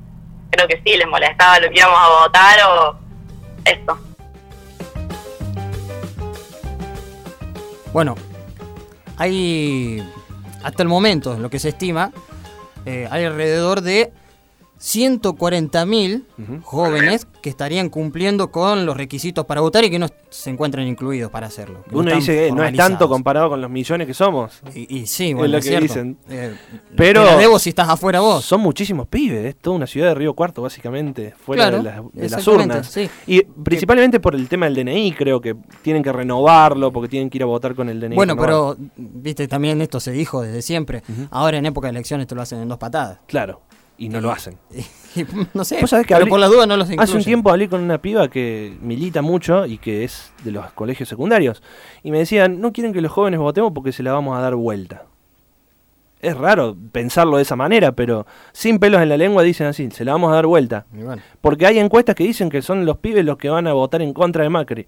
Creo 0.52 0.68
que 0.68 0.82
sí, 0.86 0.96
les 0.96 1.08
molestaba 1.08 1.60
lo 1.60 1.70
que 1.70 1.80
íbamos 1.80 2.00
a 2.00 2.08
votar 2.08 2.60
o 2.68 3.00
esto. 3.66 4.00
Bueno, 7.92 8.16
hay 9.18 10.04
hasta 10.64 10.84
el 10.84 10.90
momento, 10.90 11.38
lo 11.38 11.50
que 11.50 11.60
se 11.60 11.70
estima, 11.70 12.12
eh, 12.86 13.08
alrededor 13.12 13.82
de 13.82 14.12
140.000 14.84 16.62
jóvenes 16.64 17.26
que 17.42 17.50
estarían 17.50 17.90
cumpliendo 17.90 18.52
con 18.52 18.86
los 18.86 18.98
requisitos 18.98 19.46
para 19.46 19.62
votar 19.62 19.84
y 19.86 19.90
que 19.90 19.98
no 20.00 20.08
se 20.30 20.50
encuentran 20.50 20.86
incluidos 20.88 21.32
para 21.32 21.48
hacerlo. 21.48 21.84
no 21.92 22.00
Uno 22.00 22.14
dice 22.16 22.48
que 22.48 22.52
no 22.52 22.64
es 22.64 22.76
tanto 22.76 23.08
comparado 23.08 23.50
con 23.50 23.62
los 23.62 23.70
millones 23.70 24.08
que 24.08 24.14
somos. 24.14 24.62
Y, 24.76 24.94
y 25.00 25.08
sí, 25.08 25.30
Es 25.30 25.36
bueno, 25.36 25.52
lo 25.54 25.58
es 25.60 25.64
que 25.64 25.70
cierto. 25.70 25.84
dicen. 25.88 26.18
Eh, 26.30 26.54
Pero 26.96 27.26
te 27.26 27.38
debo 27.38 27.60
si 27.60 27.70
estás 27.70 27.88
afuera 27.90 28.20
vos. 28.20 28.44
Son 28.44 28.62
muchísimos 28.62 29.08
pibes, 29.08 29.46
es 29.46 29.56
toda 29.56 29.76
una 29.78 29.88
ciudad 29.88 30.10
de 30.10 30.16
Río 30.16 30.34
Cuarto, 30.34 30.62
básicamente, 30.62 31.34
fuera 31.38 31.64
Claro, 31.70 31.78
de, 31.78 31.84
las- 31.84 31.96
de 32.14 32.22
las 32.30 32.40
exactamente, 32.40 32.74
urnas. 32.76 32.88
sí. 32.88 33.10
Y 33.28 33.42
principalmente 33.44 34.20
por 34.20 34.36
el 34.36 34.48
tema 34.50 34.66
del 34.70 34.76
DNI, 34.76 35.14
creo 35.14 35.40
que 35.42 35.56
tienen 35.82 36.04
que 36.04 36.12
renovarlo 36.12 36.92
porque 36.92 37.08
tienen 37.10 37.30
que 37.30 37.38
ir 37.38 37.44
a 37.44 37.48
votar 37.48 37.74
con 37.76 37.90
el 37.90 38.00
DNI. 38.00 38.16
Bueno, 38.16 38.36
renovado. 38.36 38.76
pero 38.78 38.90
viste, 38.98 39.48
también 39.48 39.82
esto 39.82 40.00
se 40.00 40.12
dijo 40.12 40.42
desde 40.42 40.62
siempre. 40.62 41.04
Ahora 41.32 41.58
en 41.58 41.66
época 41.66 41.88
de 41.88 41.92
elecciones 41.92 42.28
te 42.28 42.36
lo 42.36 42.42
hacen 42.42 42.60
en 42.60 42.68
dos 42.68 42.78
patadas. 42.78 43.20
Claro, 43.28 43.62
y 43.98 44.10
no 44.10 44.22
lo 44.22 44.32
hacen. 44.32 44.58
Y, 45.16 45.26
no 45.54 45.64
sé, 45.64 45.76
que 45.78 45.86
pero 46.08 46.26
hablé- 46.26 46.30
por 46.30 46.40
las 46.40 46.50
dudas 46.50 46.68
no 46.68 46.76
los 46.76 46.88
incluyen. 46.88 47.04
Hace 47.04 47.16
un 47.18 47.24
tiempo 47.24 47.52
hablé 47.52 47.70
con 47.70 47.82
una 47.84 48.00
piba 48.02 48.30
que 48.30 48.76
milita 48.82 49.22
mucho 49.22 49.68
y 49.68 49.78
que 49.78 50.04
es 50.04 50.34
de 50.44 50.50
los 50.52 50.72
colegios 50.72 51.08
secundarios. 51.08 51.62
Y 52.02 52.10
me 52.10 52.18
decían, 52.18 52.60
no 52.60 52.74
quieren 52.74 52.94
que 52.94 53.00
los 53.02 53.12
jóvenes 53.12 53.40
votemos 53.40 53.74
porque 53.76 53.92
se 53.92 54.02
la 54.02 54.12
vamos 54.12 54.36
a 54.36 54.42
dar 54.42 54.56
vuelta. 54.56 55.04
Es 56.20 56.36
raro 56.36 56.76
pensarlo 56.92 57.36
de 57.38 57.44
esa 57.44 57.56
manera, 57.56 57.92
pero 57.92 58.26
sin 58.54 58.80
pelos 58.80 59.04
en 59.04 59.10
la 59.10 59.18
lengua 59.18 59.44
dicen 59.44 59.68
así, 59.68 59.92
se 59.92 60.04
la 60.04 60.14
vamos 60.14 60.32
a 60.32 60.36
dar 60.36 60.48
vuelta. 60.48 60.88
Bueno. 60.92 61.22
Porque 61.42 61.68
hay 61.68 61.78
encuestas 61.78 62.16
que 62.16 62.24
dicen 62.24 62.50
que 62.50 62.64
son 62.64 62.84
los 62.84 62.98
pibes 62.98 63.24
los 63.24 63.38
que 63.38 63.50
van 63.50 63.68
a 63.68 63.74
votar 63.74 64.02
en 64.02 64.14
contra 64.14 64.42
de 64.42 64.50
Macri. 64.50 64.88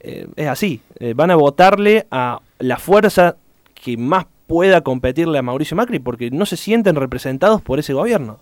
Eh, 0.00 0.26
es 0.34 0.48
así, 0.48 0.80
eh, 0.98 1.14
van 1.14 1.30
a 1.30 1.36
votarle 1.36 2.08
a 2.10 2.40
la 2.58 2.78
fuerza 2.78 3.36
que 3.74 3.96
más 3.96 4.26
pueda 4.46 4.82
competirle 4.82 5.38
a 5.38 5.42
Mauricio 5.42 5.76
Macri 5.76 5.98
porque 5.98 6.30
no 6.30 6.46
se 6.46 6.56
sienten 6.56 6.96
representados 6.96 7.62
por 7.62 7.78
ese 7.78 7.92
gobierno. 7.92 8.40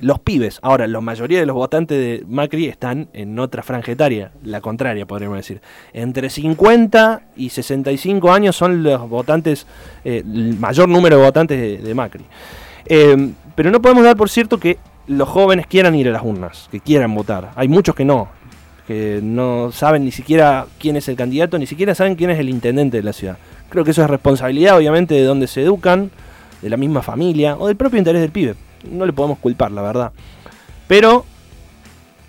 Los 0.00 0.18
pibes, 0.18 0.60
ahora 0.62 0.86
la 0.86 1.00
mayoría 1.02 1.40
de 1.40 1.46
los 1.46 1.54
votantes 1.54 1.98
de 1.98 2.24
Macri 2.26 2.66
están 2.66 3.08
en 3.12 3.38
otra 3.38 3.62
franja 3.62 3.92
etaria, 3.92 4.32
la 4.42 4.62
contraria 4.62 5.06
podríamos 5.06 5.36
decir. 5.36 5.60
Entre 5.92 6.30
50 6.30 7.22
y 7.36 7.50
65 7.50 8.32
años 8.32 8.56
son 8.56 8.82
los 8.82 9.08
votantes, 9.08 9.66
eh, 10.04 10.22
el 10.24 10.58
mayor 10.58 10.88
número 10.88 11.18
de 11.18 11.22
votantes 11.22 11.82
de, 11.84 11.94
Macri. 11.94 12.24
Eh, 12.86 13.32
pero 13.54 13.70
no 13.70 13.82
podemos 13.82 14.04
dar 14.04 14.16
por 14.16 14.30
cierto 14.30 14.58
que 14.58 14.78
los 15.06 15.28
jóvenes 15.28 15.66
quieran 15.66 15.94
ir 15.94 16.08
a 16.08 16.12
las 16.12 16.22
urnas, 16.22 16.68
que 16.70 16.80
quieran 16.80 17.14
votar. 17.14 17.50
Hay 17.56 17.68
muchos 17.68 17.94
que 17.94 18.04
no, 18.06 18.28
que 18.86 19.20
no 19.22 19.70
saben 19.70 20.04
ni 20.04 20.12
siquiera 20.12 20.66
quién 20.78 20.96
es 20.96 21.08
el 21.08 21.16
candidato, 21.16 21.58
ni 21.58 21.66
siquiera 21.66 21.94
saben 21.94 22.14
quién 22.14 22.30
es 22.30 22.38
el 22.38 22.48
intendente 22.48 22.96
de 22.96 23.02
la 23.02 23.12
ciudad. 23.12 23.36
Creo 23.70 23.84
que 23.84 23.92
eso 23.92 24.02
es 24.02 24.10
responsabilidad, 24.10 24.76
obviamente, 24.76 25.14
de 25.14 25.24
donde 25.24 25.46
se 25.46 25.62
educan, 25.62 26.10
de 26.60 26.68
la 26.68 26.76
misma 26.76 27.02
familia 27.02 27.56
o 27.56 27.66
del 27.68 27.76
propio 27.76 27.98
interés 27.98 28.20
del 28.20 28.30
pibe. 28.30 28.54
No 28.90 29.06
le 29.06 29.12
podemos 29.12 29.38
culpar, 29.38 29.72
la 29.72 29.82
verdad. 29.82 30.12
Pero 30.86 31.24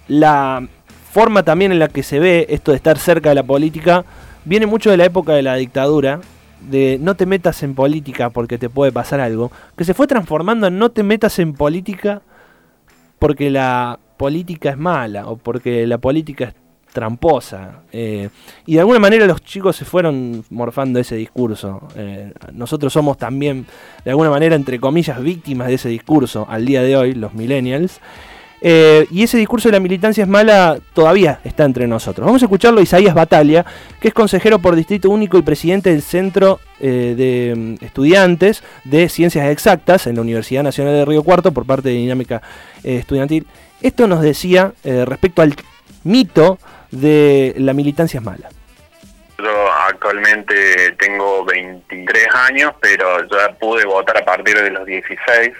la 0.07 0.65
forma 1.12 1.43
también 1.43 1.71
en 1.71 1.79
la 1.79 1.89
que 1.89 2.03
se 2.03 2.19
ve 2.19 2.45
esto 2.50 2.71
de 2.71 2.77
estar 2.77 2.98
cerca 2.98 3.29
de 3.29 3.36
la 3.36 3.43
política 3.43 4.05
viene 4.45 4.65
mucho 4.65 4.89
de 4.89 4.98
la 4.98 5.05
época 5.05 5.33
de 5.33 5.41
la 5.41 5.55
dictadura, 5.55 6.21
de 6.69 6.98
no 7.01 7.15
te 7.15 7.25
metas 7.25 7.63
en 7.63 7.75
política 7.75 8.29
porque 8.29 8.57
te 8.57 8.69
puede 8.69 8.91
pasar 8.91 9.19
algo, 9.19 9.51
que 9.75 9.83
se 9.83 9.93
fue 9.93 10.07
transformando 10.07 10.67
en 10.67 10.77
no 10.77 10.91
te 10.91 11.03
metas 11.03 11.39
en 11.39 11.53
política 11.53 12.21
porque 13.19 13.50
la 13.50 14.00
política 14.17 14.69
es 14.69 14.77
mala 14.77 15.27
o 15.27 15.38
porque 15.38 15.86
la 15.88 15.98
política 15.98 16.53
tramposa. 16.91 17.81
eh, 17.91 18.29
y 18.65 18.75
de 18.75 18.79
alguna 18.79 19.00
manera 19.00 19.25
los 19.25 19.43
chicos 19.43 19.75
se 19.75 19.86
fueron 19.86 20.43
morfando 20.50 21.00
ese 21.00 21.15
discurso. 21.15 21.88
eh, 21.95 22.33
nosotros 22.53 22.93
somos 22.93 23.17
también, 23.17 23.65
de 24.03 24.12
alguna 24.12 24.29
manera, 24.29 24.55
entre 24.55 24.79
comillas, 24.79 25.21
víctimas 25.21 25.67
de 25.67 25.75
ese 25.75 25.89
discurso 25.89 26.45
al 26.50 26.65
día 26.65 26.81
de 26.83 26.95
hoy, 26.95 27.13
los 27.13 27.33
millennials. 27.33 28.00
Eh, 28.63 29.07
y 29.10 29.24
ese 29.24 29.39
discurso 29.39 29.69
de 29.69 29.71
la 29.71 29.79
militancia 29.79 30.21
es 30.21 30.27
mala 30.27 30.77
todavía 30.93 31.39
está 31.43 31.65
entre 31.65 31.88
nosotros. 31.88 32.24
Vamos 32.27 32.43
a 32.43 32.45
escucharlo 32.45 32.79
a 32.79 32.83
Isaías 32.83 33.15
Bataglia, 33.15 33.65
que 34.00 34.10
es 34.10 34.13
consejero 34.13 34.60
por 34.60 34.75
Distrito 34.75 35.10
Único 35.10 35.39
y 35.39 35.41
presidente 35.41 35.89
del 35.89 36.03
Centro 36.03 36.60
de 36.79 37.77
mm, 37.81 37.83
Estudiantes 37.83 38.63
de 38.83 39.10
Ciencias 39.10 39.48
Exactas 39.50 40.05
en 40.05 40.15
la 40.15 40.21
Universidad 40.21 40.62
Nacional 40.62 40.93
de 40.93 41.05
Río 41.05 41.24
Cuarto 41.24 41.51
por 41.51 41.65
parte 41.65 41.89
de 41.89 41.95
Dinámica 41.95 42.43
Estudiantil. 42.83 43.48
Esto 43.81 44.05
nos 44.07 44.21
decía 44.21 44.74
respecto 44.83 45.41
al 45.41 45.55
mito 46.03 46.57
de 46.91 47.53
la 47.57 47.74
militancia 47.74 48.19
es 48.19 48.24
mala. 48.24 48.50
Yo 49.38 49.71
actualmente 49.88 50.91
tengo 51.00 51.43
23 51.45 52.27
años, 52.33 52.74
pero 52.79 53.27
ya 53.27 53.53
pude 53.53 53.86
votar 53.86 54.17
a 54.17 54.25
partir 54.25 54.62
de 54.62 54.69
los 54.69 54.86
16. 54.86 55.51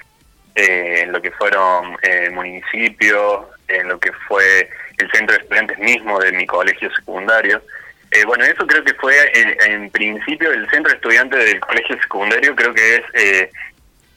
eh, 0.56 1.02
en 1.04 1.12
lo 1.12 1.22
que 1.22 1.32
fueron 1.32 1.98
eh, 2.02 2.30
municipios, 2.32 3.46
en 3.68 3.88
lo 3.88 4.00
que 4.00 4.12
fue 4.28 4.70
el 4.98 5.12
centro 5.12 5.36
de 5.36 5.44
estudiantes 5.44 5.80
mismo 5.80 6.20
de 6.20 6.32
mi 6.32 6.46
colegio 6.46 6.94
secundario. 6.94 7.62
Eh, 8.12 8.26
bueno, 8.26 8.44
eso 8.44 8.68
creo 8.68 8.84
que 8.84 8.94
fue 8.96 9.16
en, 9.34 9.90
principio 9.90 10.52
el 10.52 10.70
centro 10.70 10.92
de 10.92 10.98
estudiantes 10.98 11.46
del 11.46 11.60
colegio 11.62 11.98
secundario, 12.02 12.56
creo 12.56 12.74
que 12.74 12.96
es 12.96 13.02
eh, 13.14 13.52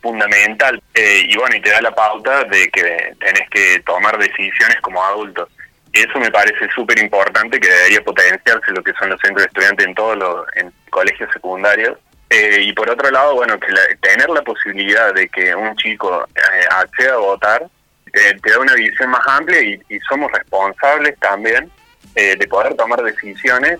fundamental. 0.03 0.83
Y 0.95 1.37
bueno, 1.37 1.55
y 1.55 1.61
te 1.61 1.71
da 1.71 1.81
la 1.81 1.95
pauta 1.95 2.43
de 2.45 2.69
que 2.71 3.15
tenés 3.21 3.49
que 3.51 3.81
tomar 3.87 4.19
decisiones 4.19 4.81
como 4.81 5.03
adultos. 5.05 5.49
Eso 5.95 6.19
me 6.19 6.31
parece 6.31 6.69
súper 6.75 6.99
importante, 6.99 7.59
que 7.61 7.69
debería 7.69 8.03
potenciarse 8.03 8.73
lo 8.73 8.83
que 8.83 8.93
son 8.99 9.11
los 9.11 9.21
centros 9.21 9.45
de 9.45 9.47
estudiantes 9.47 9.87
en 9.87 9.95
todos 9.95 10.17
los 10.19 10.45
colegios 10.91 11.31
secundarios. 11.33 11.97
Eh, 12.31 12.63
y 12.63 12.73
por 12.73 12.91
otro 12.91 13.11
lado, 13.11 13.37
bueno, 13.37 13.59
que 13.61 13.71
la- 13.71 13.87
tener 14.01 14.29
la 14.29 14.43
posibilidad 14.43 15.15
de 15.15 15.29
que 15.29 15.55
un 15.55 15.77
chico 15.77 16.27
eh, 16.35 16.67
acceda 16.71 17.15
a 17.15 17.19
votar 17.19 17.67
te, 18.13 18.35
te 18.41 18.51
da 18.51 18.59
una 18.59 18.75
visión 18.75 19.11
más 19.11 19.21
amplia 19.27 19.61
y, 19.61 19.81
somos 20.09 20.31
responsables 20.33 21.19
también 21.21 21.71
eh, 22.15 22.37
de 22.37 22.47
poder 22.49 22.75
tomar 22.75 23.03
decisiones 23.03 23.79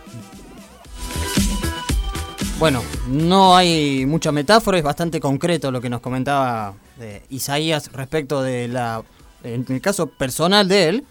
Bueno, 2.59 2.83
no 3.09 3.57
hay 3.57 4.07
mucha 4.07 4.33
metáfora, 4.33 4.79
es 4.79 4.85
bastante 4.85 5.21
concreto 5.21 5.71
lo 5.71 5.81
que 5.81 5.89
nos 5.91 6.01
comentaba 6.01 6.75
eh, 7.01 7.23
Isaías 7.31 7.91
respecto 7.93 8.43
de 8.43 8.69
la, 8.69 9.03
en 9.43 9.65
el 9.69 9.81
caso 9.81 10.07
personal 10.09 10.69
de 10.69 10.89
él, 10.89 11.05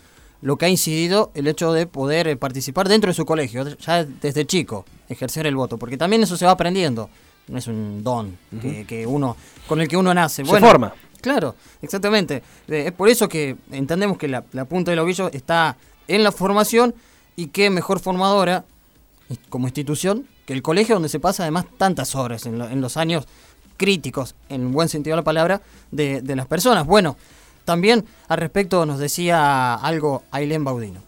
lo 0.44 0.58
que 0.58 0.66
ha 0.66 0.70
incidido 0.70 1.32
el 1.36 1.48
hecho 1.48 1.72
de 1.72 1.88
poder 1.88 2.28
eh, 2.28 2.36
participar 2.36 2.88
dentro 2.90 3.10
de 3.10 3.14
su 3.16 3.26
colegio, 3.26 3.66
ya 3.78 4.04
desde 4.04 4.46
chico, 4.46 4.86
ejercer 5.08 5.48
el 5.48 5.56
voto, 5.56 5.78
porque 5.78 5.98
también 5.98 6.22
eso 6.22 6.36
se 6.38 6.46
va 6.46 6.52
aprendiendo, 6.52 7.10
no 7.48 7.58
es 7.58 7.66
un 7.68 8.04
don 8.04 8.38
que, 8.88 9.06
uno 9.08 9.36
con 9.68 9.80
el 9.82 9.88
que 9.88 9.96
uno 9.98 10.14
nace. 10.14 10.44
Se 10.46 10.52
forma. 10.60 10.94
Claro, 11.22 11.56
exactamente. 11.82 12.44
Eh, 12.68 12.84
es 12.88 12.92
por 12.92 13.08
eso 13.08 13.30
que 13.30 13.56
entendemos 13.72 14.18
que 14.18 14.28
la, 14.28 14.44
la 14.52 14.66
punta 14.66 14.92
del 14.92 15.00
ovillo 15.00 15.32
está 15.32 15.78
en 16.10 16.22
la 16.24 16.34
formación 16.34 16.94
y 17.38 17.48
qué 17.48 17.70
mejor 17.70 18.02
formadora 18.02 18.66
como 19.50 19.68
institución 19.68 20.28
que 20.46 20.52
el 20.52 20.62
colegio 20.62 20.96
donde 20.96 21.08
se 21.08 21.22
pasa 21.22 21.44
además 21.44 21.66
tantas 21.78 22.16
horas 22.16 22.46
en, 22.46 22.60
lo- 22.60 22.68
en 22.70 22.82
los 22.82 22.98
años 22.98 23.26
críticos, 23.78 24.36
en 24.50 24.74
buen 24.74 24.90
sentido 24.90 25.16
de 25.16 25.22
la 25.22 25.24
palabra, 25.24 25.62
de, 25.92 26.22
de 26.22 26.36
las 26.36 26.46
personas. 26.48 26.86
Bueno, 26.86 27.16
también 27.66 28.06
al 28.28 28.38
respecto 28.38 28.86
nos 28.86 29.00
decía 29.00 29.76
algo 29.76 30.24
Ailén 30.32 30.64
Baudino. 30.64 31.02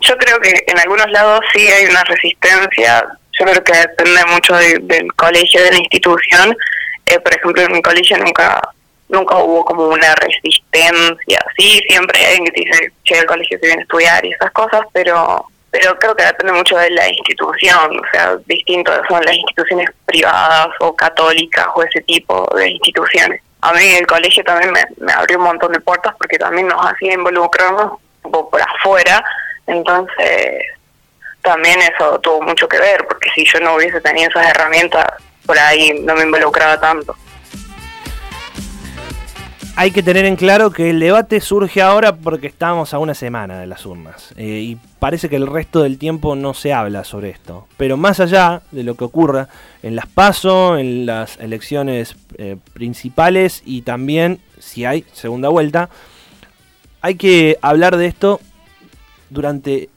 Yo 0.00 0.16
creo 0.16 0.40
que 0.40 0.52
en 0.66 0.78
algunos 0.78 1.10
lados 1.10 1.40
sí 1.52 1.66
hay 1.66 1.86
una 1.86 2.02
resistencia. 2.04 3.04
Yo 3.38 3.46
creo 3.46 3.64
que 3.64 3.72
depende 3.72 4.24
mucho 4.26 4.54
de- 4.56 4.78
del 4.82 5.12
colegio, 5.14 5.62
de 5.62 5.72
la 5.72 5.78
institución. 5.78 6.56
Eh, 7.06 7.18
por 7.20 7.34
ejemplo, 7.34 7.62
en 7.62 7.72
mi 7.72 7.82
colegio 7.82 8.16
nunca 8.18 8.60
nunca 9.08 9.36
hubo 9.38 9.64
como 9.64 9.88
una 9.88 10.14
resistencia. 10.14 11.40
Sí, 11.58 11.82
siempre 11.88 12.18
hay 12.24 12.36
alguien 12.36 12.52
que 12.54 12.60
dice, 12.64 12.92
che, 13.04 13.18
al 13.18 13.26
colegio 13.26 13.58
se 13.58 13.66
viene 13.66 13.80
a 13.80 13.82
estudiar 13.82 14.24
y 14.24 14.32
esas 14.32 14.50
cosas, 14.52 14.82
pero 14.92 15.44
pero 15.72 15.96
creo 16.00 16.16
que 16.16 16.24
depende 16.24 16.52
mucho 16.52 16.76
de 16.76 16.90
la 16.90 17.08
institución. 17.08 17.98
O 17.98 18.10
sea, 18.12 18.36
distinto 18.46 18.92
son 19.08 19.24
las 19.24 19.34
instituciones 19.34 19.88
privadas 20.04 20.68
o 20.80 20.94
católicas 20.96 21.66
o 21.74 21.82
ese 21.84 22.00
tipo 22.02 22.48
de 22.56 22.70
instituciones. 22.70 23.40
A 23.62 23.72
mí 23.72 23.94
el 23.94 24.06
colegio 24.06 24.42
también 24.44 24.72
me, 24.72 25.12
abrió 25.12 25.38
un 25.38 25.44
montón 25.44 25.72
de 25.72 25.80
puertas 25.80 26.14
porque 26.18 26.38
también 26.38 26.68
nos 26.68 26.80
hacía 26.84 27.14
involucrarnos 27.14 27.98
por 28.22 28.60
afuera. 28.60 29.22
Entonces, 29.66 30.64
también 31.42 31.78
eso 31.82 32.18
tuvo 32.20 32.42
mucho 32.42 32.68
que 32.68 32.78
ver, 32.78 33.06
porque 33.06 33.30
si 33.34 33.44
yo 33.44 33.60
no 33.60 33.74
hubiese 33.74 34.00
tenido 34.00 34.30
esas 34.30 34.46
herramientas, 34.48 35.06
por 35.46 35.58
ahí 35.58 36.00
no 36.00 36.14
me 36.14 36.22
involucraba 36.22 36.80
tanto. 36.80 37.14
Hay 39.80 39.92
que 39.92 40.02
tener 40.02 40.26
en 40.26 40.36
claro 40.36 40.72
que 40.72 40.90
el 40.90 41.00
debate 41.00 41.40
surge 41.40 41.80
ahora 41.80 42.14
porque 42.14 42.48
estamos 42.48 42.92
a 42.92 42.98
una 42.98 43.14
semana 43.14 43.58
de 43.58 43.66
las 43.66 43.86
urnas 43.86 44.34
eh, 44.36 44.60
y 44.60 44.78
parece 44.98 45.30
que 45.30 45.36
el 45.36 45.46
resto 45.46 45.82
del 45.82 45.96
tiempo 45.96 46.36
no 46.36 46.52
se 46.52 46.74
habla 46.74 47.02
sobre 47.02 47.30
esto. 47.30 47.66
Pero 47.78 47.96
más 47.96 48.20
allá 48.20 48.60
de 48.72 48.82
lo 48.82 48.94
que 48.94 49.04
ocurra 49.04 49.48
en 49.82 49.96
las 49.96 50.06
PASO, 50.06 50.76
en 50.76 51.06
las 51.06 51.38
elecciones 51.38 52.14
eh, 52.36 52.58
principales 52.74 53.62
y 53.64 53.80
también 53.80 54.40
si 54.58 54.84
hay 54.84 55.06
segunda 55.14 55.48
vuelta, 55.48 55.88
hay 57.00 57.14
que 57.14 57.56
hablar 57.62 57.96
de 57.96 58.04
esto 58.04 58.38
durante 59.30 59.88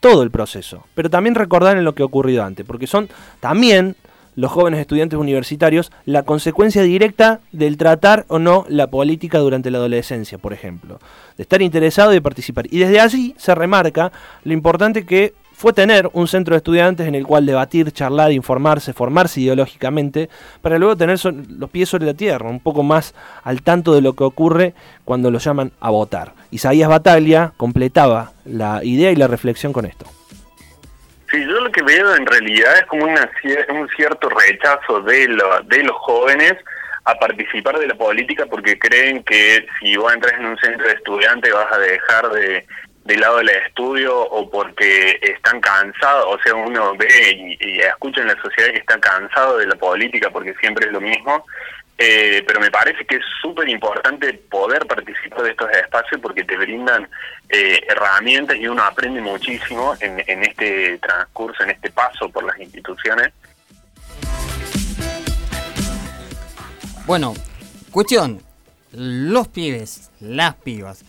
todo 0.00 0.22
el 0.22 0.30
proceso, 0.30 0.86
pero 0.94 1.10
también 1.10 1.34
recordar 1.34 1.76
en 1.76 1.84
lo 1.84 1.94
que 1.94 2.02
ha 2.02 2.06
ocurrido 2.06 2.42
antes, 2.42 2.64
porque 2.64 2.86
son 2.86 3.10
también 3.40 3.96
los 4.36 4.52
jóvenes 4.52 4.80
estudiantes 4.80 5.18
universitarios 5.18 5.90
la 6.04 6.22
consecuencia 6.22 6.82
directa 6.82 7.40
del 7.52 7.76
tratar 7.76 8.24
o 8.28 8.38
no 8.38 8.64
la 8.68 8.86
política 8.86 9.38
durante 9.38 9.70
la 9.70 9.78
adolescencia, 9.78 10.38
por 10.38 10.52
ejemplo, 10.52 11.00
de 11.36 11.42
estar 11.42 11.62
interesado 11.62 12.12
y 12.12 12.16
de 12.16 12.22
participar. 12.22 12.66
Y 12.70 12.78
desde 12.78 13.00
allí 13.00 13.34
se 13.38 13.54
remarca 13.54 14.12
lo 14.44 14.52
importante 14.52 15.04
que 15.04 15.34
fue 15.56 15.72
tener 15.72 16.10
un 16.12 16.28
centro 16.28 16.52
de 16.52 16.58
estudiantes 16.58 17.08
en 17.08 17.14
el 17.14 17.26
cual 17.26 17.46
debatir, 17.46 17.90
charlar, 17.90 18.30
informarse, 18.30 18.92
formarse 18.92 19.40
ideológicamente, 19.40 20.28
para 20.60 20.78
luego 20.78 20.96
tener 20.96 21.18
los 21.24 21.70
pies 21.70 21.88
sobre 21.88 22.04
la 22.04 22.12
tierra, 22.12 22.50
un 22.50 22.60
poco 22.60 22.82
más 22.82 23.14
al 23.42 23.62
tanto 23.62 23.94
de 23.94 24.02
lo 24.02 24.12
que 24.12 24.24
ocurre 24.24 24.74
cuando 25.06 25.30
lo 25.30 25.38
llaman 25.38 25.72
a 25.80 25.88
votar. 25.88 26.34
Isaías 26.50 26.90
Bataglia 26.90 27.54
completaba 27.56 28.32
la 28.44 28.84
idea 28.84 29.10
y 29.10 29.16
la 29.16 29.28
reflexión 29.28 29.72
con 29.72 29.86
esto. 29.86 30.04
Lo 31.66 31.72
que 31.72 31.82
veo 31.82 32.14
en 32.14 32.24
realidad 32.24 32.76
es 32.76 32.86
como 32.86 33.06
una, 33.06 33.28
un 33.70 33.88
cierto 33.96 34.28
rechazo 34.28 35.00
de, 35.00 35.26
lo- 35.26 35.60
de 35.62 35.82
los 35.82 35.96
jóvenes 35.96 36.54
a 37.04 37.14
participar 37.16 37.76
de 37.80 37.88
la 37.88 37.94
política 37.96 38.46
porque 38.46 38.78
creen 38.78 39.24
que 39.24 39.66
si 39.80 39.96
vos 39.96 40.12
entras 40.14 40.34
en 40.38 40.46
un 40.46 40.56
centro 40.58 40.86
de 40.86 40.92
estudiantes 40.94 41.52
vas 41.52 41.72
a 41.72 41.78
dejar 41.78 42.30
de, 42.30 42.64
lado 43.16 43.40
el 43.40 43.48
estudio 43.48 44.16
o 44.16 44.48
porque 44.48 45.18
están 45.22 45.60
cansados, 45.60 46.26
o 46.28 46.38
sea, 46.44 46.54
uno 46.54 46.94
ve 46.96 47.56
y 47.60 47.80
escucha 47.80 48.20
en 48.20 48.28
la 48.28 48.40
sociedad 48.40 48.70
que 48.70 48.78
está 48.78 49.00
cansado 49.00 49.58
de 49.58 49.66
la 49.66 49.74
política 49.74 50.30
porque 50.30 50.54
siempre 50.60 50.86
es 50.86 50.92
lo 50.92 51.00
mismo. 51.00 51.44
Eh, 51.98 52.44
pero 52.46 52.60
me 52.60 52.70
parece 52.70 53.06
que 53.06 53.16
es 53.16 53.22
súper 53.40 53.68
importante 53.68 54.34
poder 54.34 54.86
participar 54.86 55.42
de 55.42 55.50
estos 55.50 55.70
espacios 55.70 56.20
porque 56.20 56.44
te 56.44 56.56
brindan 56.56 57.08
eh, 57.48 57.80
herramientas 57.88 58.56
y 58.58 58.68
uno 58.68 58.82
aprende 58.82 59.22
muchísimo 59.22 59.94
en, 60.00 60.22
en 60.26 60.42
este 60.42 60.98
transcurso, 60.98 61.62
en 61.62 61.70
este 61.70 61.90
paso 61.90 62.28
por 62.28 62.44
las 62.44 62.58
instituciones. 62.60 63.32
Bueno, 67.06 67.34
cuestión, 67.92 68.42
los 68.92 69.48
pibes, 69.48 70.10
las 70.20 70.56
pibas, 70.56 71.04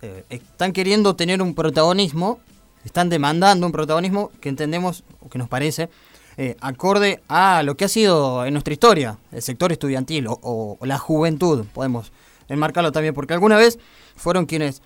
eh, 0.00 0.24
están 0.30 0.72
queriendo 0.72 1.14
tener 1.14 1.42
un 1.42 1.54
protagonismo, 1.54 2.40
están 2.84 3.08
demandando 3.08 3.66
un 3.66 3.72
protagonismo 3.72 4.30
que 4.40 4.48
entendemos, 4.48 5.04
que 5.30 5.38
nos 5.38 5.48
parece, 5.48 5.88
eh, 6.36 6.56
acorde 6.60 7.22
a 7.28 7.62
lo 7.62 7.76
que 7.76 7.84
ha 7.84 7.88
sido 7.88 8.46
en 8.46 8.54
nuestra 8.54 8.72
historia, 8.72 9.18
el 9.32 9.42
sector 9.42 9.70
estudiantil 9.70 10.26
o, 10.28 10.78
la 10.82 10.98
juventud, 10.98 11.66
podemos 11.74 12.12
enmarcarlo 12.48 12.90
también, 12.90 13.14
porque 13.14 13.34
alguna 13.34 13.56
vez 13.56 13.78
fueron 14.16 14.46
quienes 14.46 14.82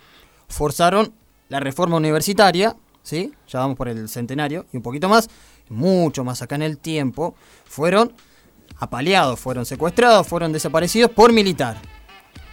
forzaron 0.49 1.13
la 1.49 1.61
reforma 1.61 1.97
universitaria, 1.97 2.77
¿sí? 3.03 3.33
Ya 3.49 3.61
vamos 3.61 3.77
por 3.77 3.89
el 3.89 4.09
centenario 4.09 4.67
y 4.73 4.77
un 4.77 4.83
poquito 4.83 5.09
más, 5.09 5.29
mucho 5.69 6.25
más 6.25 6.43
acá 6.43 6.57
en 6.57 6.63
el 6.63 6.79
tiempo, 6.79 7.35
fueron 7.65 8.13
apaleados, 8.79 9.39
fueron 9.39 9.65
secuestrados, 9.67 10.27
fueron 10.27 10.53
desaparecidos 10.53 11.11
por 11.11 11.33
militar. 11.33 11.77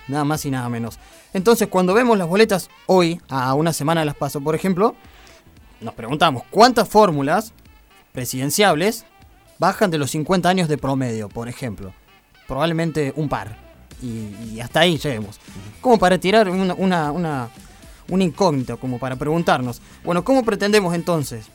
Nada 0.07 0.23
más 0.25 0.45
y 0.45 0.51
nada 0.51 0.69
menos. 0.69 0.99
Entonces, 1.33 1.67
cuando 1.67 1.93
vemos 1.93 2.17
las 2.17 2.27
boletas 2.27 2.69
hoy, 2.87 3.19
a 3.29 3.53
una 3.53 3.73
semana 3.73 4.05
las 4.05 4.15
paso, 4.15 4.41
por 4.41 4.53
ejemplo, 4.53 4.95
nos 5.81 5.93
preguntamos 5.93 6.43
cuántas 6.51 6.87
fórmulas 6.87 7.53
presidenciables 8.13 9.05
bajan 9.59 9.91
de 9.91 9.97
los 9.97 10.11
50 10.11 10.47
años 10.47 10.69
de 10.69 10.77
promedio, 10.77 11.27
por 11.27 11.49
ejemplo. 11.49 11.93
Probablemente 12.47 13.13
un 13.15 13.27
par. 13.27 13.57
Y, 14.01 14.59
hasta 14.59 14.81
ahí 14.81 14.97
lleguemos. 14.97 15.39
Como 15.81 15.97
para 15.97 16.17
tirar 16.17 16.49
una, 16.49 16.73
una, 16.73 17.11
una, 17.11 17.49
una 18.09 18.23
incógnita, 18.23 18.77
como 18.77 18.99
para 18.99 19.15
preguntarnos, 19.15 19.81
bueno, 20.03 20.23
¿cómo 20.23 20.43
pretendemos 20.43 20.93
entonces 20.93 21.47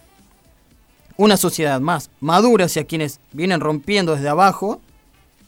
una 1.17 1.37
sociedad 1.37 1.81
más 1.81 2.11
madura 2.21 2.67
hacia 2.67 2.85
quienes 2.85 3.21
vienen 3.33 3.61
rompiendo 3.61 4.15
desde 4.15 4.29
abajo 4.29 4.81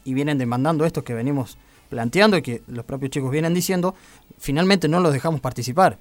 y 0.05 0.15
vienen 0.15 0.37
demandando 0.37 0.85
esto 0.85 1.05
que 1.05 1.15
venimos 1.15 1.57
planteando 1.89 2.37
y 2.37 2.43
que 2.43 2.63
los 2.67 2.85
propios 2.85 3.11
chicos 3.11 3.31
vienen 3.31 3.55
diciendo, 3.55 3.95
finalmente 4.39 4.89
no 4.89 5.01
los 5.01 5.13
dejamos 5.13 5.41
participar. 5.41 5.99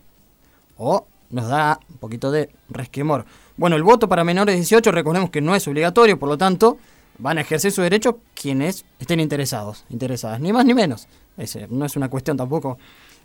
O 0.78 1.08
nos 1.30 1.48
da 1.48 1.80
un 1.90 1.98
poquito 1.98 2.32
de 2.32 2.50
resquemor. 2.70 3.26
Bueno, 3.60 3.76
el 3.76 3.84
voto 3.84 4.08
para 4.08 4.24
menores 4.24 4.54
de 4.54 4.62
18 4.62 4.90
recordemos 4.94 5.30
que 5.32 5.42
no 5.42 5.54
es 5.54 5.68
obligatorio, 5.68 6.18
por 6.18 6.30
lo 6.30 6.38
tanto, 6.38 6.78
van 7.18 7.38
a 7.38 7.42
ejercer 7.42 7.74
su 7.74 7.82
derecho 7.82 8.20
quienes 8.34 8.86
estén 9.00 9.20
interesados, 9.20 9.84
interesadas, 9.90 10.40
ni 10.40 10.54
más 10.54 10.64
ni 10.66 10.74
menos. 10.74 11.08
Ese, 11.38 11.68
no 11.70 11.86
es 11.86 11.98
una 11.98 12.08
cuestión 12.10 12.38
tampoco 12.38 12.78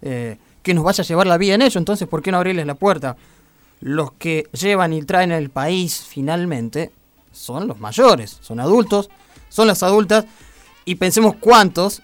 eh, 0.02 0.36
que 0.60 0.74
nos 0.74 0.82
vaya 0.82 1.02
a 1.02 1.06
llevar 1.06 1.28
la 1.28 1.38
vida 1.38 1.54
en 1.54 1.62
ello, 1.62 1.78
entonces, 1.78 2.08
¿por 2.08 2.20
qué 2.20 2.32
no 2.32 2.38
abrirles 2.38 2.66
la 2.66 2.74
puerta? 2.74 3.16
Los 3.80 4.10
que 4.14 4.48
llevan 4.52 4.92
y 4.92 5.02
traen 5.02 5.30
el 5.30 5.50
país 5.50 6.04
finalmente 6.04 6.90
son 7.30 7.68
los 7.68 7.78
mayores, 7.78 8.38
son 8.40 8.58
adultos, 8.58 9.10
son 9.48 9.68
las 9.68 9.84
adultas, 9.84 10.24
y 10.84 10.96
pensemos 10.96 11.36
cuántos 11.38 12.02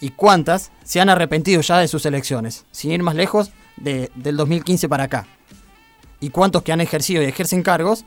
y 0.00 0.10
cuántas 0.10 0.72
se 0.82 1.00
han 1.00 1.10
arrepentido 1.10 1.60
ya 1.60 1.78
de 1.78 1.86
sus 1.86 2.04
elecciones, 2.06 2.64
sin 2.72 2.90
ir 2.90 3.04
más 3.04 3.14
lejos 3.14 3.52
de- 3.76 4.10
del 4.16 4.36
2015 4.36 4.88
para 4.88 5.04
acá. 5.04 5.26
Y 6.22 6.30
cuántos 6.30 6.62
que 6.62 6.72
han 6.72 6.80
ejercido 6.80 7.20
y 7.22 7.26
ejercen 7.26 7.62
cargos, 7.62 8.04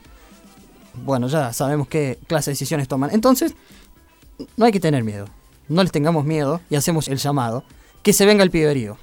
bueno, 1.04 1.28
ya 1.28 1.52
sabemos 1.52 1.90
qué 1.90 2.18
clase 2.28 2.50
de 2.50 2.54
decisiones 2.54 2.88
toman. 2.88 3.12
Entonces, 3.12 3.54
no 4.56 4.66
hay 4.66 4.72
que 4.72 4.80
tener 4.80 5.04
miedo. 5.04 5.28
No 5.68 5.84
les 5.84 5.92
tengamos 5.92 6.24
miedo 6.26 6.62
y 6.70 6.76
hacemos 6.76 7.10
el 7.10 7.18
llamado. 7.18 7.64
Que 8.04 8.14
se 8.14 8.26
venga 8.26 8.44
el 8.44 8.52
piberío. 8.52 8.98